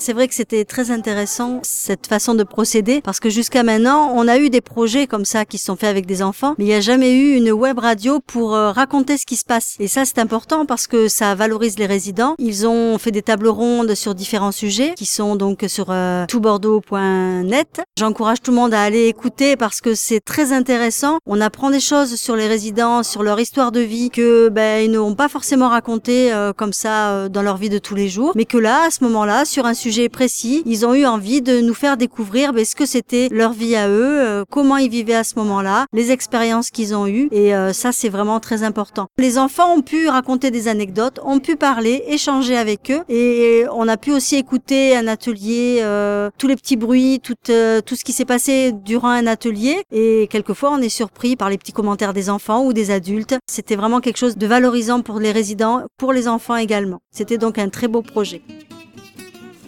C'est 0.00 0.14
vrai 0.14 0.28
que 0.28 0.34
c'était 0.34 0.64
très 0.64 0.90
intéressant 0.90 1.60
cette 1.62 2.06
façon 2.06 2.34
de 2.34 2.42
procéder 2.42 3.02
parce 3.02 3.20
que 3.20 3.28
jusqu'à 3.28 3.62
maintenant, 3.62 4.10
on 4.14 4.28
a 4.28 4.38
eu 4.38 4.48
des 4.48 4.62
projets 4.62 5.06
comme 5.06 5.26
ça 5.26 5.44
qui 5.44 5.58
sont 5.58 5.76
faits 5.76 5.90
avec 5.90 6.06
des 6.06 6.22
enfants, 6.22 6.54
mais 6.56 6.64
il 6.64 6.68
n'y 6.68 6.74
a 6.74 6.80
jamais 6.80 7.12
eu 7.12 7.36
une 7.36 7.52
web 7.52 7.78
radio 7.78 8.18
pour 8.26 8.54
euh, 8.54 8.72
raconter 8.72 9.18
ce 9.18 9.26
qui 9.26 9.36
se 9.36 9.44
passe. 9.44 9.76
Et 9.78 9.88
ça, 9.88 10.06
c'est 10.06 10.18
important 10.18 10.64
parce 10.64 10.86
que 10.86 11.08
ça 11.08 11.34
valorise 11.34 11.78
les 11.78 11.84
résidents. 11.84 12.34
Ils 12.38 12.66
ont 12.66 12.96
fait 12.96 13.10
des 13.10 13.20
tables 13.20 13.48
rondes 13.48 13.94
sur 13.94 14.14
différents 14.14 14.52
sujets 14.52 14.94
qui 14.96 15.04
sont 15.04 15.36
donc 15.36 15.66
sur 15.68 15.88
euh, 15.90 16.24
toutbordeaux.net. 16.24 17.82
J'encourage 17.98 18.40
tout 18.40 18.52
le 18.52 18.56
monde 18.56 18.72
à 18.72 18.80
aller 18.80 19.06
écouter 19.06 19.56
parce 19.56 19.82
que 19.82 19.94
c'est 19.94 20.20
très 20.20 20.54
intéressant. 20.54 21.18
On 21.26 21.42
apprend 21.42 21.68
des 21.68 21.78
choses 21.78 22.14
sur 22.14 22.36
les 22.36 22.48
résidents, 22.48 23.02
sur 23.02 23.22
leur 23.22 23.38
histoire 23.38 23.70
de 23.70 23.80
vie 23.80 24.08
que 24.08 24.48
ben 24.48 24.82
ils 24.82 24.90
n'ont 24.90 25.14
pas 25.14 25.28
forcément 25.28 25.68
raconté 25.68 26.32
euh, 26.32 26.54
comme 26.54 26.72
ça 26.72 27.10
euh, 27.10 27.28
dans 27.28 27.42
leur 27.42 27.58
vie 27.58 27.68
de 27.68 27.78
tous 27.78 27.94
les 27.94 28.08
jours, 28.08 28.32
mais 28.34 28.46
que 28.46 28.56
là, 28.56 28.84
à 28.86 28.90
ce 28.90 29.04
moment-là, 29.04 29.44
sur 29.44 29.66
un 29.66 29.74
sujet 29.74 29.89
précis. 30.08 30.62
Ils 30.66 30.86
ont 30.86 30.94
eu 30.94 31.04
envie 31.04 31.42
de 31.42 31.60
nous 31.60 31.74
faire 31.74 31.96
découvrir 31.96 32.52
ben, 32.52 32.64
ce 32.64 32.74
que 32.74 32.86
c'était 32.86 33.28
leur 33.30 33.52
vie 33.52 33.76
à 33.76 33.88
eux, 33.88 34.20
euh, 34.20 34.44
comment 34.50 34.76
ils 34.76 34.90
vivaient 34.90 35.14
à 35.14 35.24
ce 35.24 35.34
moment-là, 35.36 35.86
les 35.92 36.12
expériences 36.12 36.70
qu'ils 36.70 36.94
ont 36.94 37.06
eues. 37.06 37.28
Et 37.32 37.54
euh, 37.54 37.72
ça, 37.72 37.92
c'est 37.92 38.08
vraiment 38.08 38.40
très 38.40 38.62
important. 38.62 39.06
Les 39.18 39.38
enfants 39.38 39.74
ont 39.74 39.82
pu 39.82 40.08
raconter 40.08 40.50
des 40.50 40.68
anecdotes, 40.68 41.20
ont 41.24 41.40
pu 41.40 41.56
parler, 41.56 42.04
échanger 42.06 42.56
avec 42.56 42.90
eux. 42.90 43.02
Et 43.08 43.64
on 43.72 43.88
a 43.88 43.96
pu 43.96 44.12
aussi 44.12 44.36
écouter 44.36 44.96
un 44.96 45.06
atelier, 45.06 45.80
euh, 45.82 46.30
tous 46.38 46.46
les 46.46 46.56
petits 46.56 46.76
bruits, 46.76 47.20
tout, 47.20 47.34
tout 47.34 47.96
ce 47.96 48.04
qui 48.04 48.12
s'est 48.12 48.24
passé 48.24 48.72
durant 48.72 49.10
un 49.10 49.26
atelier. 49.26 49.82
Et 49.92 50.28
quelquefois, 50.30 50.70
on 50.72 50.78
est 50.78 50.88
surpris 50.88 51.36
par 51.36 51.50
les 51.50 51.58
petits 51.58 51.72
commentaires 51.72 52.12
des 52.12 52.30
enfants 52.30 52.64
ou 52.64 52.72
des 52.72 52.90
adultes. 52.90 53.36
C'était 53.50 53.76
vraiment 53.76 54.00
quelque 54.00 54.18
chose 54.18 54.36
de 54.36 54.46
valorisant 54.46 55.02
pour 55.02 55.18
les 55.18 55.32
résidents, 55.32 55.82
pour 55.98 56.12
les 56.12 56.28
enfants 56.28 56.56
également. 56.56 57.00
C'était 57.10 57.38
donc 57.38 57.58
un 57.58 57.68
très 57.68 57.88
beau 57.88 58.02
projet. 58.02 58.42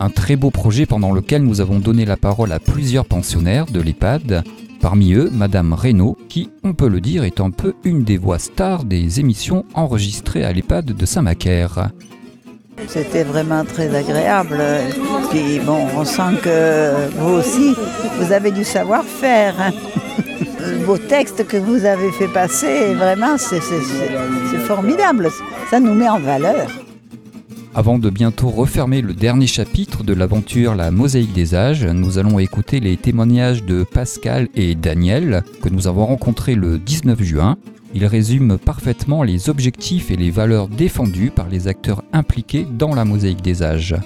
Un 0.02 0.10
très 0.10 0.34
beau 0.34 0.50
projet 0.50 0.84
pendant 0.84 1.12
lequel 1.12 1.44
nous 1.44 1.60
avons 1.60 1.78
donné 1.78 2.04
la 2.04 2.16
parole 2.16 2.50
à 2.50 2.58
plusieurs 2.58 3.04
pensionnaires 3.04 3.66
de 3.66 3.80
l'EHPAD. 3.80 4.42
Parmi 4.80 5.12
eux, 5.12 5.30
Madame 5.32 5.74
Reynaud, 5.74 6.18
qui, 6.28 6.50
on 6.64 6.74
peut 6.74 6.88
le 6.88 7.00
dire, 7.00 7.22
est 7.22 7.38
un 7.38 7.52
peu 7.52 7.74
une 7.84 8.02
des 8.02 8.18
voix 8.18 8.40
stars 8.40 8.82
des 8.82 9.20
émissions 9.20 9.64
enregistrées 9.74 10.42
à 10.42 10.52
l'EHPAD 10.52 10.86
de 10.86 11.06
Saint-Macaire. 11.06 11.90
C'était 12.88 13.22
vraiment 13.22 13.64
très 13.64 13.94
agréable. 13.94 14.60
Bon, 15.64 15.86
on 15.96 16.04
sent 16.04 16.40
que 16.42 17.08
vous 17.20 17.34
aussi, 17.34 17.72
vous 18.18 18.32
avez 18.32 18.50
du 18.50 18.64
savoir-faire. 18.64 19.54
Vos 20.84 20.98
textes 20.98 21.46
que 21.46 21.56
vous 21.56 21.84
avez 21.84 22.10
fait 22.10 22.26
passer, 22.26 22.92
vraiment, 22.94 23.38
c'est 23.38 23.60
formidable. 24.66 25.30
Ça 25.70 25.78
nous 25.78 25.94
met 25.94 26.08
en 26.08 26.18
valeur. 26.18 26.81
Avant 27.74 27.98
de 27.98 28.10
bientôt 28.10 28.50
refermer 28.50 29.00
le 29.00 29.14
dernier 29.14 29.46
chapitre 29.46 30.04
de 30.04 30.12
l'aventure 30.12 30.74
La 30.74 30.90
mosaïque 30.90 31.32
des 31.32 31.54
âges, 31.54 31.86
nous 31.86 32.18
allons 32.18 32.38
écouter 32.38 32.80
les 32.80 32.98
témoignages 32.98 33.64
de 33.64 33.82
Pascal 33.82 34.50
et 34.54 34.74
Daniel 34.74 35.42
que 35.62 35.70
nous 35.70 35.86
avons 35.86 36.04
rencontrés 36.04 36.54
le 36.54 36.78
19 36.78 37.22
juin. 37.22 37.56
Ils 37.94 38.04
résument 38.04 38.58
parfaitement 38.58 39.22
les 39.22 39.48
objectifs 39.48 40.10
et 40.10 40.16
les 40.16 40.30
valeurs 40.30 40.68
défendues 40.68 41.30
par 41.30 41.48
les 41.48 41.66
acteurs 41.66 42.04
impliqués 42.12 42.66
dans 42.70 42.94
la 42.94 43.06
mosaïque 43.06 43.42
des 43.42 43.62
âges 43.62 43.96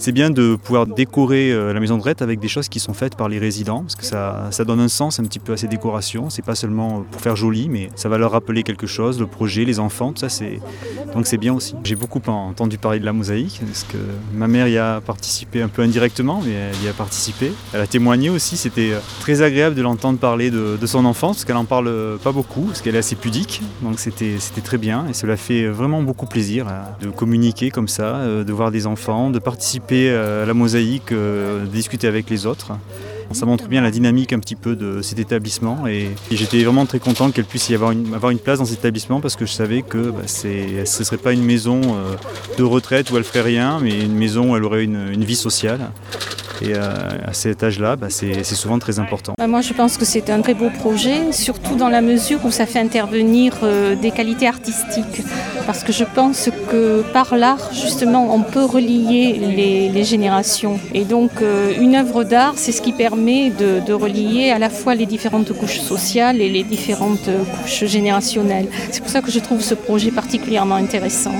c'est 0.00 0.12
bien 0.12 0.30
de 0.30 0.56
pouvoir 0.56 0.86
décorer 0.86 1.52
euh, 1.52 1.74
la 1.74 1.80
maison 1.80 1.96
de 1.96 2.00
retraite 2.00 2.22
avec 2.22 2.40
des 2.40 2.48
choses 2.48 2.70
qui 2.70 2.80
sont 2.80 2.94
faites 2.94 3.16
par 3.16 3.28
les 3.28 3.38
résidents, 3.38 3.82
parce 3.82 3.96
que 3.96 4.04
ça, 4.04 4.48
ça 4.50 4.64
donne 4.64 4.80
un 4.80 4.88
sens 4.88 5.20
un 5.20 5.24
petit 5.24 5.38
peu 5.38 5.52
à 5.52 5.56
ces 5.58 5.68
décorations. 5.68 6.30
C'est 6.30 6.44
pas 6.44 6.54
seulement 6.54 7.04
pour 7.10 7.20
faire 7.20 7.36
joli, 7.36 7.68
mais 7.68 7.90
ça 7.96 8.08
va 8.08 8.16
leur 8.16 8.32
rappeler 8.32 8.62
quelque 8.62 8.86
chose, 8.86 9.20
le 9.20 9.26
projet, 9.26 9.66
les 9.66 9.78
enfants, 9.78 10.12
tout 10.12 10.20
ça, 10.20 10.30
c'est 10.30 10.58
donc 11.14 11.26
c'est 11.26 11.36
bien 11.36 11.52
aussi. 11.52 11.74
J'ai 11.84 11.96
beaucoup 11.96 12.20
entendu 12.26 12.78
parler 12.78 12.98
de 12.98 13.04
la 13.04 13.12
mosaïque, 13.12 13.60
parce 13.66 13.84
que 13.84 13.98
ma 14.34 14.48
mère 14.48 14.68
y 14.68 14.78
a 14.78 15.02
participé 15.02 15.60
un 15.60 15.68
peu 15.68 15.82
indirectement, 15.82 16.40
mais 16.44 16.52
elle 16.52 16.84
y 16.84 16.88
a 16.88 16.92
participé. 16.92 17.52
Elle 17.74 17.80
a 17.80 17.86
témoigné 17.86 18.30
aussi. 18.30 18.56
C'était 18.56 18.92
euh, 18.92 19.00
très 19.20 19.42
agréable 19.42 19.76
de 19.76 19.82
l'entendre 19.82 20.18
parler 20.18 20.50
de, 20.50 20.78
son 20.86 21.04
enfance, 21.04 21.36
parce 21.36 21.44
qu'elle 21.44 21.56
en 21.56 21.66
parle 21.66 22.18
pas 22.24 22.32
beaucoup, 22.32 22.62
parce 22.62 22.80
qu'elle 22.80 22.94
est 22.94 22.98
assez 22.98 23.16
pudique. 23.16 23.60
Donc 23.82 23.98
c'était 23.98 24.36
c'était 24.38 24.62
très 24.62 24.78
bien, 24.78 25.06
et 25.08 25.12
cela 25.12 25.36
fait 25.36 25.66
vraiment 25.66 26.02
beaucoup 26.02 26.26
plaisir 26.26 26.66
de 27.00 27.10
communiquer 27.10 27.70
comme 27.70 27.88
ça, 27.88 28.16
euh, 28.16 28.44
de 28.44 28.52
voir 28.52 28.70
des 28.70 28.86
enfants, 28.86 29.30
de 29.30 29.38
participer 29.38 29.89
euh, 29.92 30.46
la 30.46 30.54
mosaïque, 30.54 31.12
euh, 31.12 31.64
discuter 31.66 32.06
avec 32.06 32.30
les 32.30 32.46
autres. 32.46 32.72
Ça 33.32 33.46
montre 33.46 33.68
bien 33.68 33.80
la 33.80 33.92
dynamique 33.92 34.32
un 34.32 34.40
petit 34.40 34.56
peu 34.56 34.74
de 34.74 35.02
cet 35.02 35.20
établissement 35.20 35.86
et, 35.86 36.08
j'étais 36.32 36.64
vraiment 36.64 36.84
très 36.84 36.98
content 36.98 37.30
qu'elle 37.30 37.44
puisse 37.44 37.68
y 37.68 37.76
avoir 37.76 37.92
une, 37.92 38.12
avoir 38.12 38.32
une 38.32 38.40
place 38.40 38.58
dans 38.58 38.64
cet 38.64 38.80
établissement 38.80 39.20
parce 39.20 39.36
que 39.36 39.46
je 39.46 39.52
savais 39.52 39.82
que 39.82 40.10
bah, 40.10 40.22
ce 40.26 40.48
ne 40.80 40.84
serait 40.84 41.16
pas 41.16 41.32
une 41.32 41.44
maison 41.44 41.80
euh, 41.84 42.16
de 42.58 42.64
retraite 42.64 43.12
où 43.12 43.16
elle 43.16 43.24
ferait 43.24 43.42
rien, 43.42 43.78
mais 43.80 44.00
une 44.00 44.16
maison 44.16 44.52
où 44.52 44.56
elle 44.56 44.64
aurait 44.64 44.82
une 44.82 45.24
vie 45.24 45.36
sociale. 45.36 45.92
Et 46.62 46.74
euh, 46.74 46.80
à 47.26 47.32
cet 47.32 47.62
âge-là, 47.62 47.96
bah, 47.96 48.08
c'est 48.10 48.44
souvent 48.44 48.78
très 48.78 48.98
important. 48.98 49.34
Bah, 49.38 49.46
moi, 49.46 49.62
je 49.62 49.72
pense 49.72 49.96
que 49.96 50.04
c'est 50.04 50.30
un 50.30 50.40
très 50.40 50.54
beau 50.54 50.70
projet, 50.70 51.32
surtout 51.32 51.76
dans 51.76 51.88
la 51.88 52.02
mesure 52.02 52.40
où 52.44 52.50
ça 52.50 52.66
fait 52.66 52.78
intervenir 52.78 53.54
euh, 53.62 53.94
des 53.94 54.10
qualités 54.10 54.46
artistiques. 54.46 55.22
Parce 55.66 55.84
que 55.84 55.92
je 55.92 56.04
pense 56.04 56.50
que 56.70 57.02
par 57.12 57.36
l'art, 57.36 57.72
justement, 57.72 58.34
on 58.34 58.42
peut 58.42 58.64
relier 58.64 59.40
les, 59.92 60.04
générations. 60.04 60.80
Et 60.94 61.04
donc, 61.04 61.30
euh, 61.42 61.72
une 61.78 61.94
œuvre 61.94 62.24
d'art, 62.24 62.54
c'est 62.56 62.72
ce 62.72 62.80
qui 62.82 62.92
permet 62.92 63.50
de, 63.50 63.80
de, 63.86 63.92
relier 63.92 64.50
à 64.50 64.58
la 64.58 64.70
fois 64.70 64.94
les 64.94 65.06
différentes 65.06 65.52
couches 65.52 65.80
sociales 65.80 66.40
et 66.40 66.48
les 66.48 66.64
différentes 66.64 67.28
couches 67.60 67.84
générationnelles. 67.84 68.66
C'est 68.90 69.02
pour 69.02 69.10
ça 69.10 69.20
que 69.20 69.30
je 69.30 69.38
trouve 69.38 69.60
ce 69.60 69.74
projet 69.74 70.10
particulièrement 70.10 70.76
intéressant. 70.76 71.34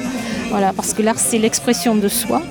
Voilà, 0.50 0.72
parce 0.72 0.92
que 0.94 1.02
l'art, 1.02 1.18
c'est 1.18 1.38
l'expression 1.38 1.94
de 1.94 2.08
soi 2.08 2.42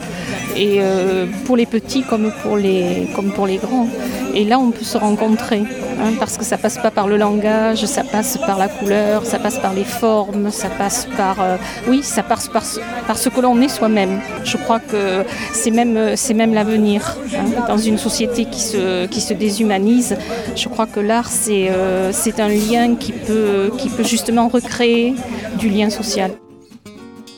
et 0.55 0.77
euh, 0.79 1.25
pour 1.45 1.55
les 1.57 1.65
petits 1.65 2.03
comme 2.03 2.31
pour 2.43 2.57
les, 2.57 3.07
comme 3.15 3.31
pour 3.31 3.45
les 3.45 3.57
grands. 3.57 3.87
Et 4.33 4.45
là, 4.45 4.59
on 4.59 4.71
peut 4.71 4.85
se 4.85 4.97
rencontrer, 4.97 5.63
hein, 5.99 6.11
parce 6.19 6.37
que 6.37 6.45
ça 6.45 6.57
passe 6.57 6.77
pas 6.77 6.91
par 6.91 7.07
le 7.07 7.17
langage, 7.17 7.85
ça 7.85 8.03
passe 8.03 8.37
par 8.37 8.57
la 8.57 8.67
couleur, 8.67 9.25
ça 9.25 9.39
passe 9.39 9.57
par 9.57 9.73
les 9.73 9.83
formes, 9.83 10.51
ça 10.51 10.69
passe 10.69 11.07
par, 11.17 11.41
euh, 11.41 11.57
oui, 11.87 12.01
ça 12.03 12.23
passe 12.23 12.47
par, 12.47 12.63
par 13.07 13.17
ce 13.17 13.29
que 13.29 13.41
l'on 13.41 13.59
est 13.61 13.69
soi-même. 13.69 14.21
Je 14.43 14.57
crois 14.57 14.79
que 14.79 15.25
c'est 15.51 15.71
même, 15.71 16.15
c'est 16.15 16.35
même 16.35 16.53
l'avenir 16.53 17.17
hein, 17.33 17.65
dans 17.67 17.77
une 17.77 17.97
société 17.97 18.45
qui 18.45 18.61
se, 18.61 19.07
qui 19.07 19.19
se 19.19 19.33
déshumanise. 19.33 20.15
Je 20.55 20.69
crois 20.69 20.85
que 20.85 20.99
l'art, 20.99 21.29
c'est, 21.29 21.69
euh, 21.69 22.11
c'est 22.13 22.39
un 22.39 22.49
lien 22.49 22.95
qui 22.95 23.11
peut, 23.11 23.71
qui 23.77 23.89
peut 23.89 24.05
justement 24.05 24.47
recréer 24.47 25.15
du 25.57 25.69
lien 25.69 25.89
social. 25.89 26.31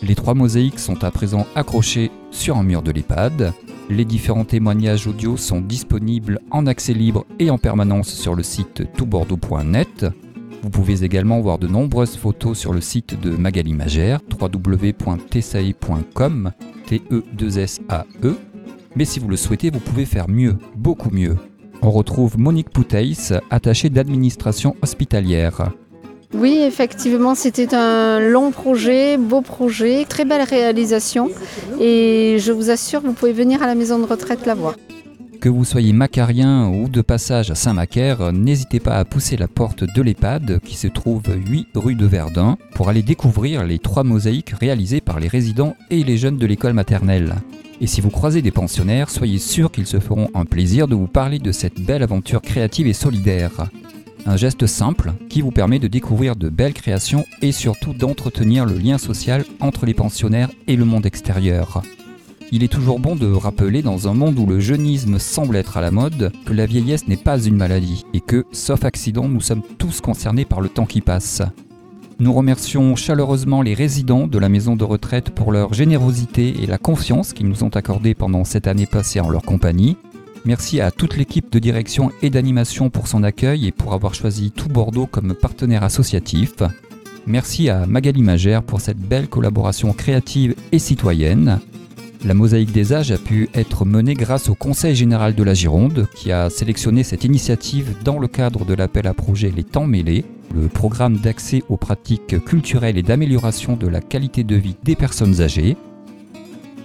Les 0.04 0.16
trois 0.16 0.34
mosaïques 0.34 0.80
sont 0.80 1.04
à 1.04 1.12
présent 1.12 1.46
accrochées 1.54 2.10
sur 2.32 2.58
un 2.58 2.64
mur 2.64 2.82
de 2.82 2.92
l'EHPAD. 2.92 3.54
Les 3.90 4.04
différents 4.04 4.46
témoignages 4.46 5.06
audio 5.06 5.38
sont 5.38 5.62
disponibles 5.62 6.40
en 6.50 6.66
accès 6.66 6.94
libre 6.94 7.28
et 7.38 7.52
en 7.52 7.60
permanence 7.60 8.10
sur 8.14 8.34
le 8.34 8.42
site 8.42 8.92
toutbordeaux.net. 8.96 10.08
Vous 10.64 10.70
pouvez 10.70 11.04
également 11.04 11.40
voir 11.40 11.60
de 11.60 11.68
nombreuses 11.68 12.16
photos 12.16 12.58
sur 12.58 12.74
le 12.74 12.82
site 12.82 13.20
de 13.20 13.32
Magali 13.32 13.74
Magère, 13.74 14.22
www.tsae.com, 14.40 15.32
T-E-2-S-A-E. 16.88 18.28
E. 18.28 18.38
Mais 18.96 19.06
si 19.06 19.20
vous 19.20 19.28
le 19.30 19.38
souhaitez, 19.38 19.70
vous 19.70 19.80
pouvez 19.80 20.06
faire 20.06 20.30
mieux, 20.30 20.58
beaucoup 20.76 21.12
mieux. 21.12 21.38
On 21.82 21.92
retrouve 21.92 22.40
Monique 22.40 22.70
Pouteis, 22.70 23.34
attachée 23.50 23.90
d'administration 23.90 24.76
hospitalière. 24.82 25.72
Oui, 26.34 26.60
effectivement, 26.66 27.36
c'était 27.36 27.76
un 27.76 28.20
long 28.20 28.52
projet, 28.52 29.18
beau 29.18 29.42
projet, 29.42 30.06
très 30.08 30.26
belle 30.26 30.44
réalisation. 30.44 31.30
Et 31.80 32.38
je 32.40 32.52
vous 32.52 32.70
assure, 32.70 33.02
vous 33.02 33.14
pouvez 33.14 33.34
venir 33.34 33.62
à 33.62 33.68
la 33.68 33.76
maison 33.76 34.00
de 34.00 34.06
retraite 34.06 34.46
la 34.46 34.56
voir. 34.56 34.76
Que 35.42 35.50
vous 35.50 35.66
soyez 35.66 35.92
macarien 35.92 36.68
ou 36.68 36.88
de 36.88 37.02
passage 37.02 37.50
à 37.50 37.56
Saint-Macaire, 37.56 38.32
n'hésitez 38.32 38.80
pas 38.80 38.98
à 38.98 39.06
pousser 39.06 39.38
la 39.38 39.48
porte 39.48 39.84
de 39.84 40.02
l'EHPAD 40.02 40.60
qui 40.64 40.78
se 40.78 40.88
trouve 40.88 41.24
8 41.28 41.70
rue 41.74 41.96
de 41.96 42.06
Verdun 42.06 42.58
pour 42.76 42.90
aller 42.90 43.02
découvrir 43.02 43.66
les 43.66 43.80
trois 43.80 44.04
mosaïques 44.04 44.52
réalisées 44.52 45.02
par 45.02 45.20
les 45.20 45.28
résidents 45.28 45.76
et 45.90 46.04
les 46.04 46.18
jeunes 46.18 46.38
de 46.38 46.46
l'école 46.46 46.74
maternelle. 46.74 47.34
Et 47.82 47.88
si 47.88 48.02
vous 48.02 48.12
croisez 48.12 48.44
des 48.44 48.52
pensionnaires, 48.52 49.10
soyez 49.10 49.40
sûr 49.40 49.72
qu'ils 49.72 49.88
se 49.88 50.00
feront 50.00 50.30
un 50.36 50.46
plaisir 50.46 50.88
de 50.88 50.94
vous 50.94 51.08
parler 51.08 51.40
de 51.40 51.52
cette 51.52 51.82
belle 51.82 52.04
aventure 52.04 52.44
créative 52.44 52.86
et 52.86 52.94
solidaire. 52.94 53.68
Un 54.26 54.38
geste 54.38 54.68
simple 54.68 55.14
qui 55.30 55.42
vous 55.42 55.52
permet 55.52 55.80
de 55.80 55.88
découvrir 55.88 56.36
de 56.36 56.50
belles 56.50 56.74
créations 56.74 57.26
et 57.42 57.52
surtout 57.52 57.94
d'entretenir 57.94 58.66
le 58.66 58.78
lien 58.78 58.98
social 58.98 59.46
entre 59.60 59.86
les 59.86 59.96
pensionnaires 59.96 60.52
et 60.68 60.76
le 60.76 60.86
monde 60.86 61.06
extérieur. 61.08 61.82
Il 62.52 62.64
est 62.64 62.72
toujours 62.72 63.00
bon 63.00 63.16
de 63.16 63.32
rappeler 63.32 63.82
dans 63.82 64.08
un 64.08 64.14
monde 64.14 64.38
où 64.38 64.46
le 64.46 64.60
jeunisme 64.60 65.18
semble 65.18 65.56
être 65.56 65.78
à 65.78 65.82
la 65.82 65.90
mode 65.90 66.32
que 66.46 66.54
la 66.54 66.66
vieillesse 66.66 67.08
n'est 67.08 67.18
pas 67.18 67.42
une 67.42 67.56
maladie 67.56 68.06
et 68.14 68.20
que, 68.20 68.46
sauf 68.52 68.84
accident, 68.84 69.28
nous 69.28 69.42
sommes 69.42 69.64
tous 69.78 70.02
concernés 70.02 70.46
par 70.46 70.62
le 70.62 70.70
temps 70.70 70.86
qui 70.86 71.02
passe. 71.02 71.42
Nous 72.20 72.34
remercions 72.34 72.96
chaleureusement 72.96 73.64
les 73.64 73.74
résidents 73.74 74.28
de 74.28 74.38
la 74.38 74.50
maison 74.50 74.76
de 74.76 74.84
retraite 74.84 75.32
pour 75.32 75.52
leur 75.52 75.74
générosité 75.74 76.62
et 76.62 76.68
la 76.68 76.78
confiance 76.78 77.34
qu'ils 77.34 77.48
nous 77.48 77.64
ont 77.64 77.70
accordée 77.70 78.14
pendant 78.14 78.44
cette 78.44 78.68
année 78.68 78.86
passée 78.86 79.20
en 79.20 79.30
leur 79.30 79.42
compagnie. 79.42 79.98
Merci 80.44 80.82
à 80.82 80.90
toute 80.90 81.18
l'équipe 81.18 81.52
de 81.52 81.60
direction 81.60 82.12
et 82.24 82.32
d'animation 82.32 82.90
pour 82.90 83.08
son 83.08 83.22
accueil 83.24 83.68
et 83.68 83.72
pour 83.72 83.94
avoir 83.94 84.16
choisi 84.16 84.52
tout 84.52 84.70
Bordeaux 84.70 85.06
comme 85.06 85.36
partenaire 85.36 85.84
associatif. 85.84 86.54
Merci 87.28 87.70
à 87.70 87.86
Magali 87.86 88.24
Magère 88.24 88.64
pour 88.64 88.82
cette 88.82 88.98
belle 88.98 89.28
collaboration 89.28 89.94
créative 89.94 90.56
et 90.72 90.80
citoyenne. 90.80 91.60
La 92.26 92.34
mosaïque 92.34 92.72
des 92.72 92.94
âges 92.94 93.12
a 93.12 93.18
pu 93.18 93.50
être 93.54 93.86
menée 93.86 94.16
grâce 94.16 94.50
au 94.50 94.56
Conseil 94.56 94.96
général 94.96 95.36
de 95.36 95.44
la 95.44 95.54
Gironde 95.54 96.08
qui 96.16 96.32
a 96.32 96.50
sélectionné 96.50 97.04
cette 97.04 97.24
initiative 97.24 97.96
dans 98.04 98.18
le 98.18 98.28
cadre 98.28 98.66
de 98.66 98.74
l'appel 98.74 99.06
à 99.06 99.14
projet 99.14 99.52
Les 99.56 99.64
Temps 99.64 99.88
mêlés, 99.88 100.26
le 100.56 100.68
programme 100.68 101.18
d'accès 101.18 101.64
aux 101.70 101.78
pratiques 101.78 102.44
culturelles 102.46 102.98
et 102.98 103.04
d'amélioration 103.04 103.76
de 103.76 103.88
la 103.88 104.02
qualité 104.02 104.44
de 104.44 104.56
vie 104.56 104.76
des 104.84 104.96
personnes 104.96 105.42
âgées. 105.42 105.78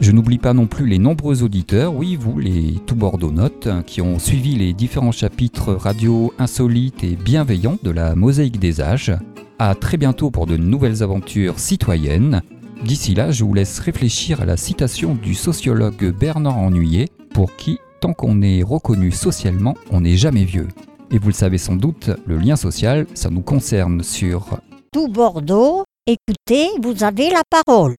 Je 0.00 0.12
n'oublie 0.12 0.38
pas 0.38 0.52
non 0.52 0.66
plus 0.66 0.87
les 0.87 0.98
nombreux 0.98 1.42
auditeurs, 1.42 1.94
oui, 1.94 2.16
vous, 2.16 2.38
les 2.38 2.74
tout 2.87 2.94
Bordeaux 2.94 3.32
Notes, 3.32 3.68
qui 3.87 4.02
ont 4.02 4.18
suivi 4.18 4.54
les 4.54 4.74
différents 4.74 5.12
chapitres 5.12 5.72
radio 5.72 6.35
insolites 6.38 7.02
et 7.02 7.16
bienveillants 7.16 7.78
de 7.82 7.90
la 7.90 8.14
Mosaïque 8.14 8.59
des 8.59 8.80
âges. 8.80 9.16
À 9.59 9.74
très 9.74 9.96
bientôt 9.96 10.30
pour 10.30 10.46
de 10.46 10.59
nouvelles 10.59 11.02
aventures 11.02 11.59
citoyennes. 11.59 12.42
D'ici 12.85 13.14
là, 13.14 13.30
je 13.30 13.42
vous 13.42 13.54
laisse 13.54 13.78
réfléchir 13.78 14.42
à 14.42 14.44
la 14.44 14.59
citation 14.59 15.14
du 15.14 15.35
sociologue 15.35 16.14
Bernard 16.18 16.59
Ennuyé, 16.59 17.09
pour 17.32 17.56
qui, 17.56 17.78
tant 18.00 18.12
qu'on 18.12 18.42
est 18.42 18.62
reconnu 18.62 19.11
socialement, 19.11 19.74
on 19.90 20.02
n'est 20.02 20.18
jamais 20.18 20.44
vieux. 20.44 20.68
Et 21.11 21.18
vous 21.18 21.28
le 21.28 21.35
savez 21.35 21.59
sans 21.59 21.76
doute, 21.76 22.11
le 22.26 22.37
lien 22.37 22.56
social, 22.56 23.06
ça 23.14 23.30
nous 23.30 23.42
concerne 23.42 24.02
sur 24.02 24.59
tout 24.92 25.09
Bordeaux. 25.09 25.85
Écoutez, 26.06 26.68
vous 26.82 27.02
avez 27.02 27.30
la 27.30 27.42
parole. 27.50 27.94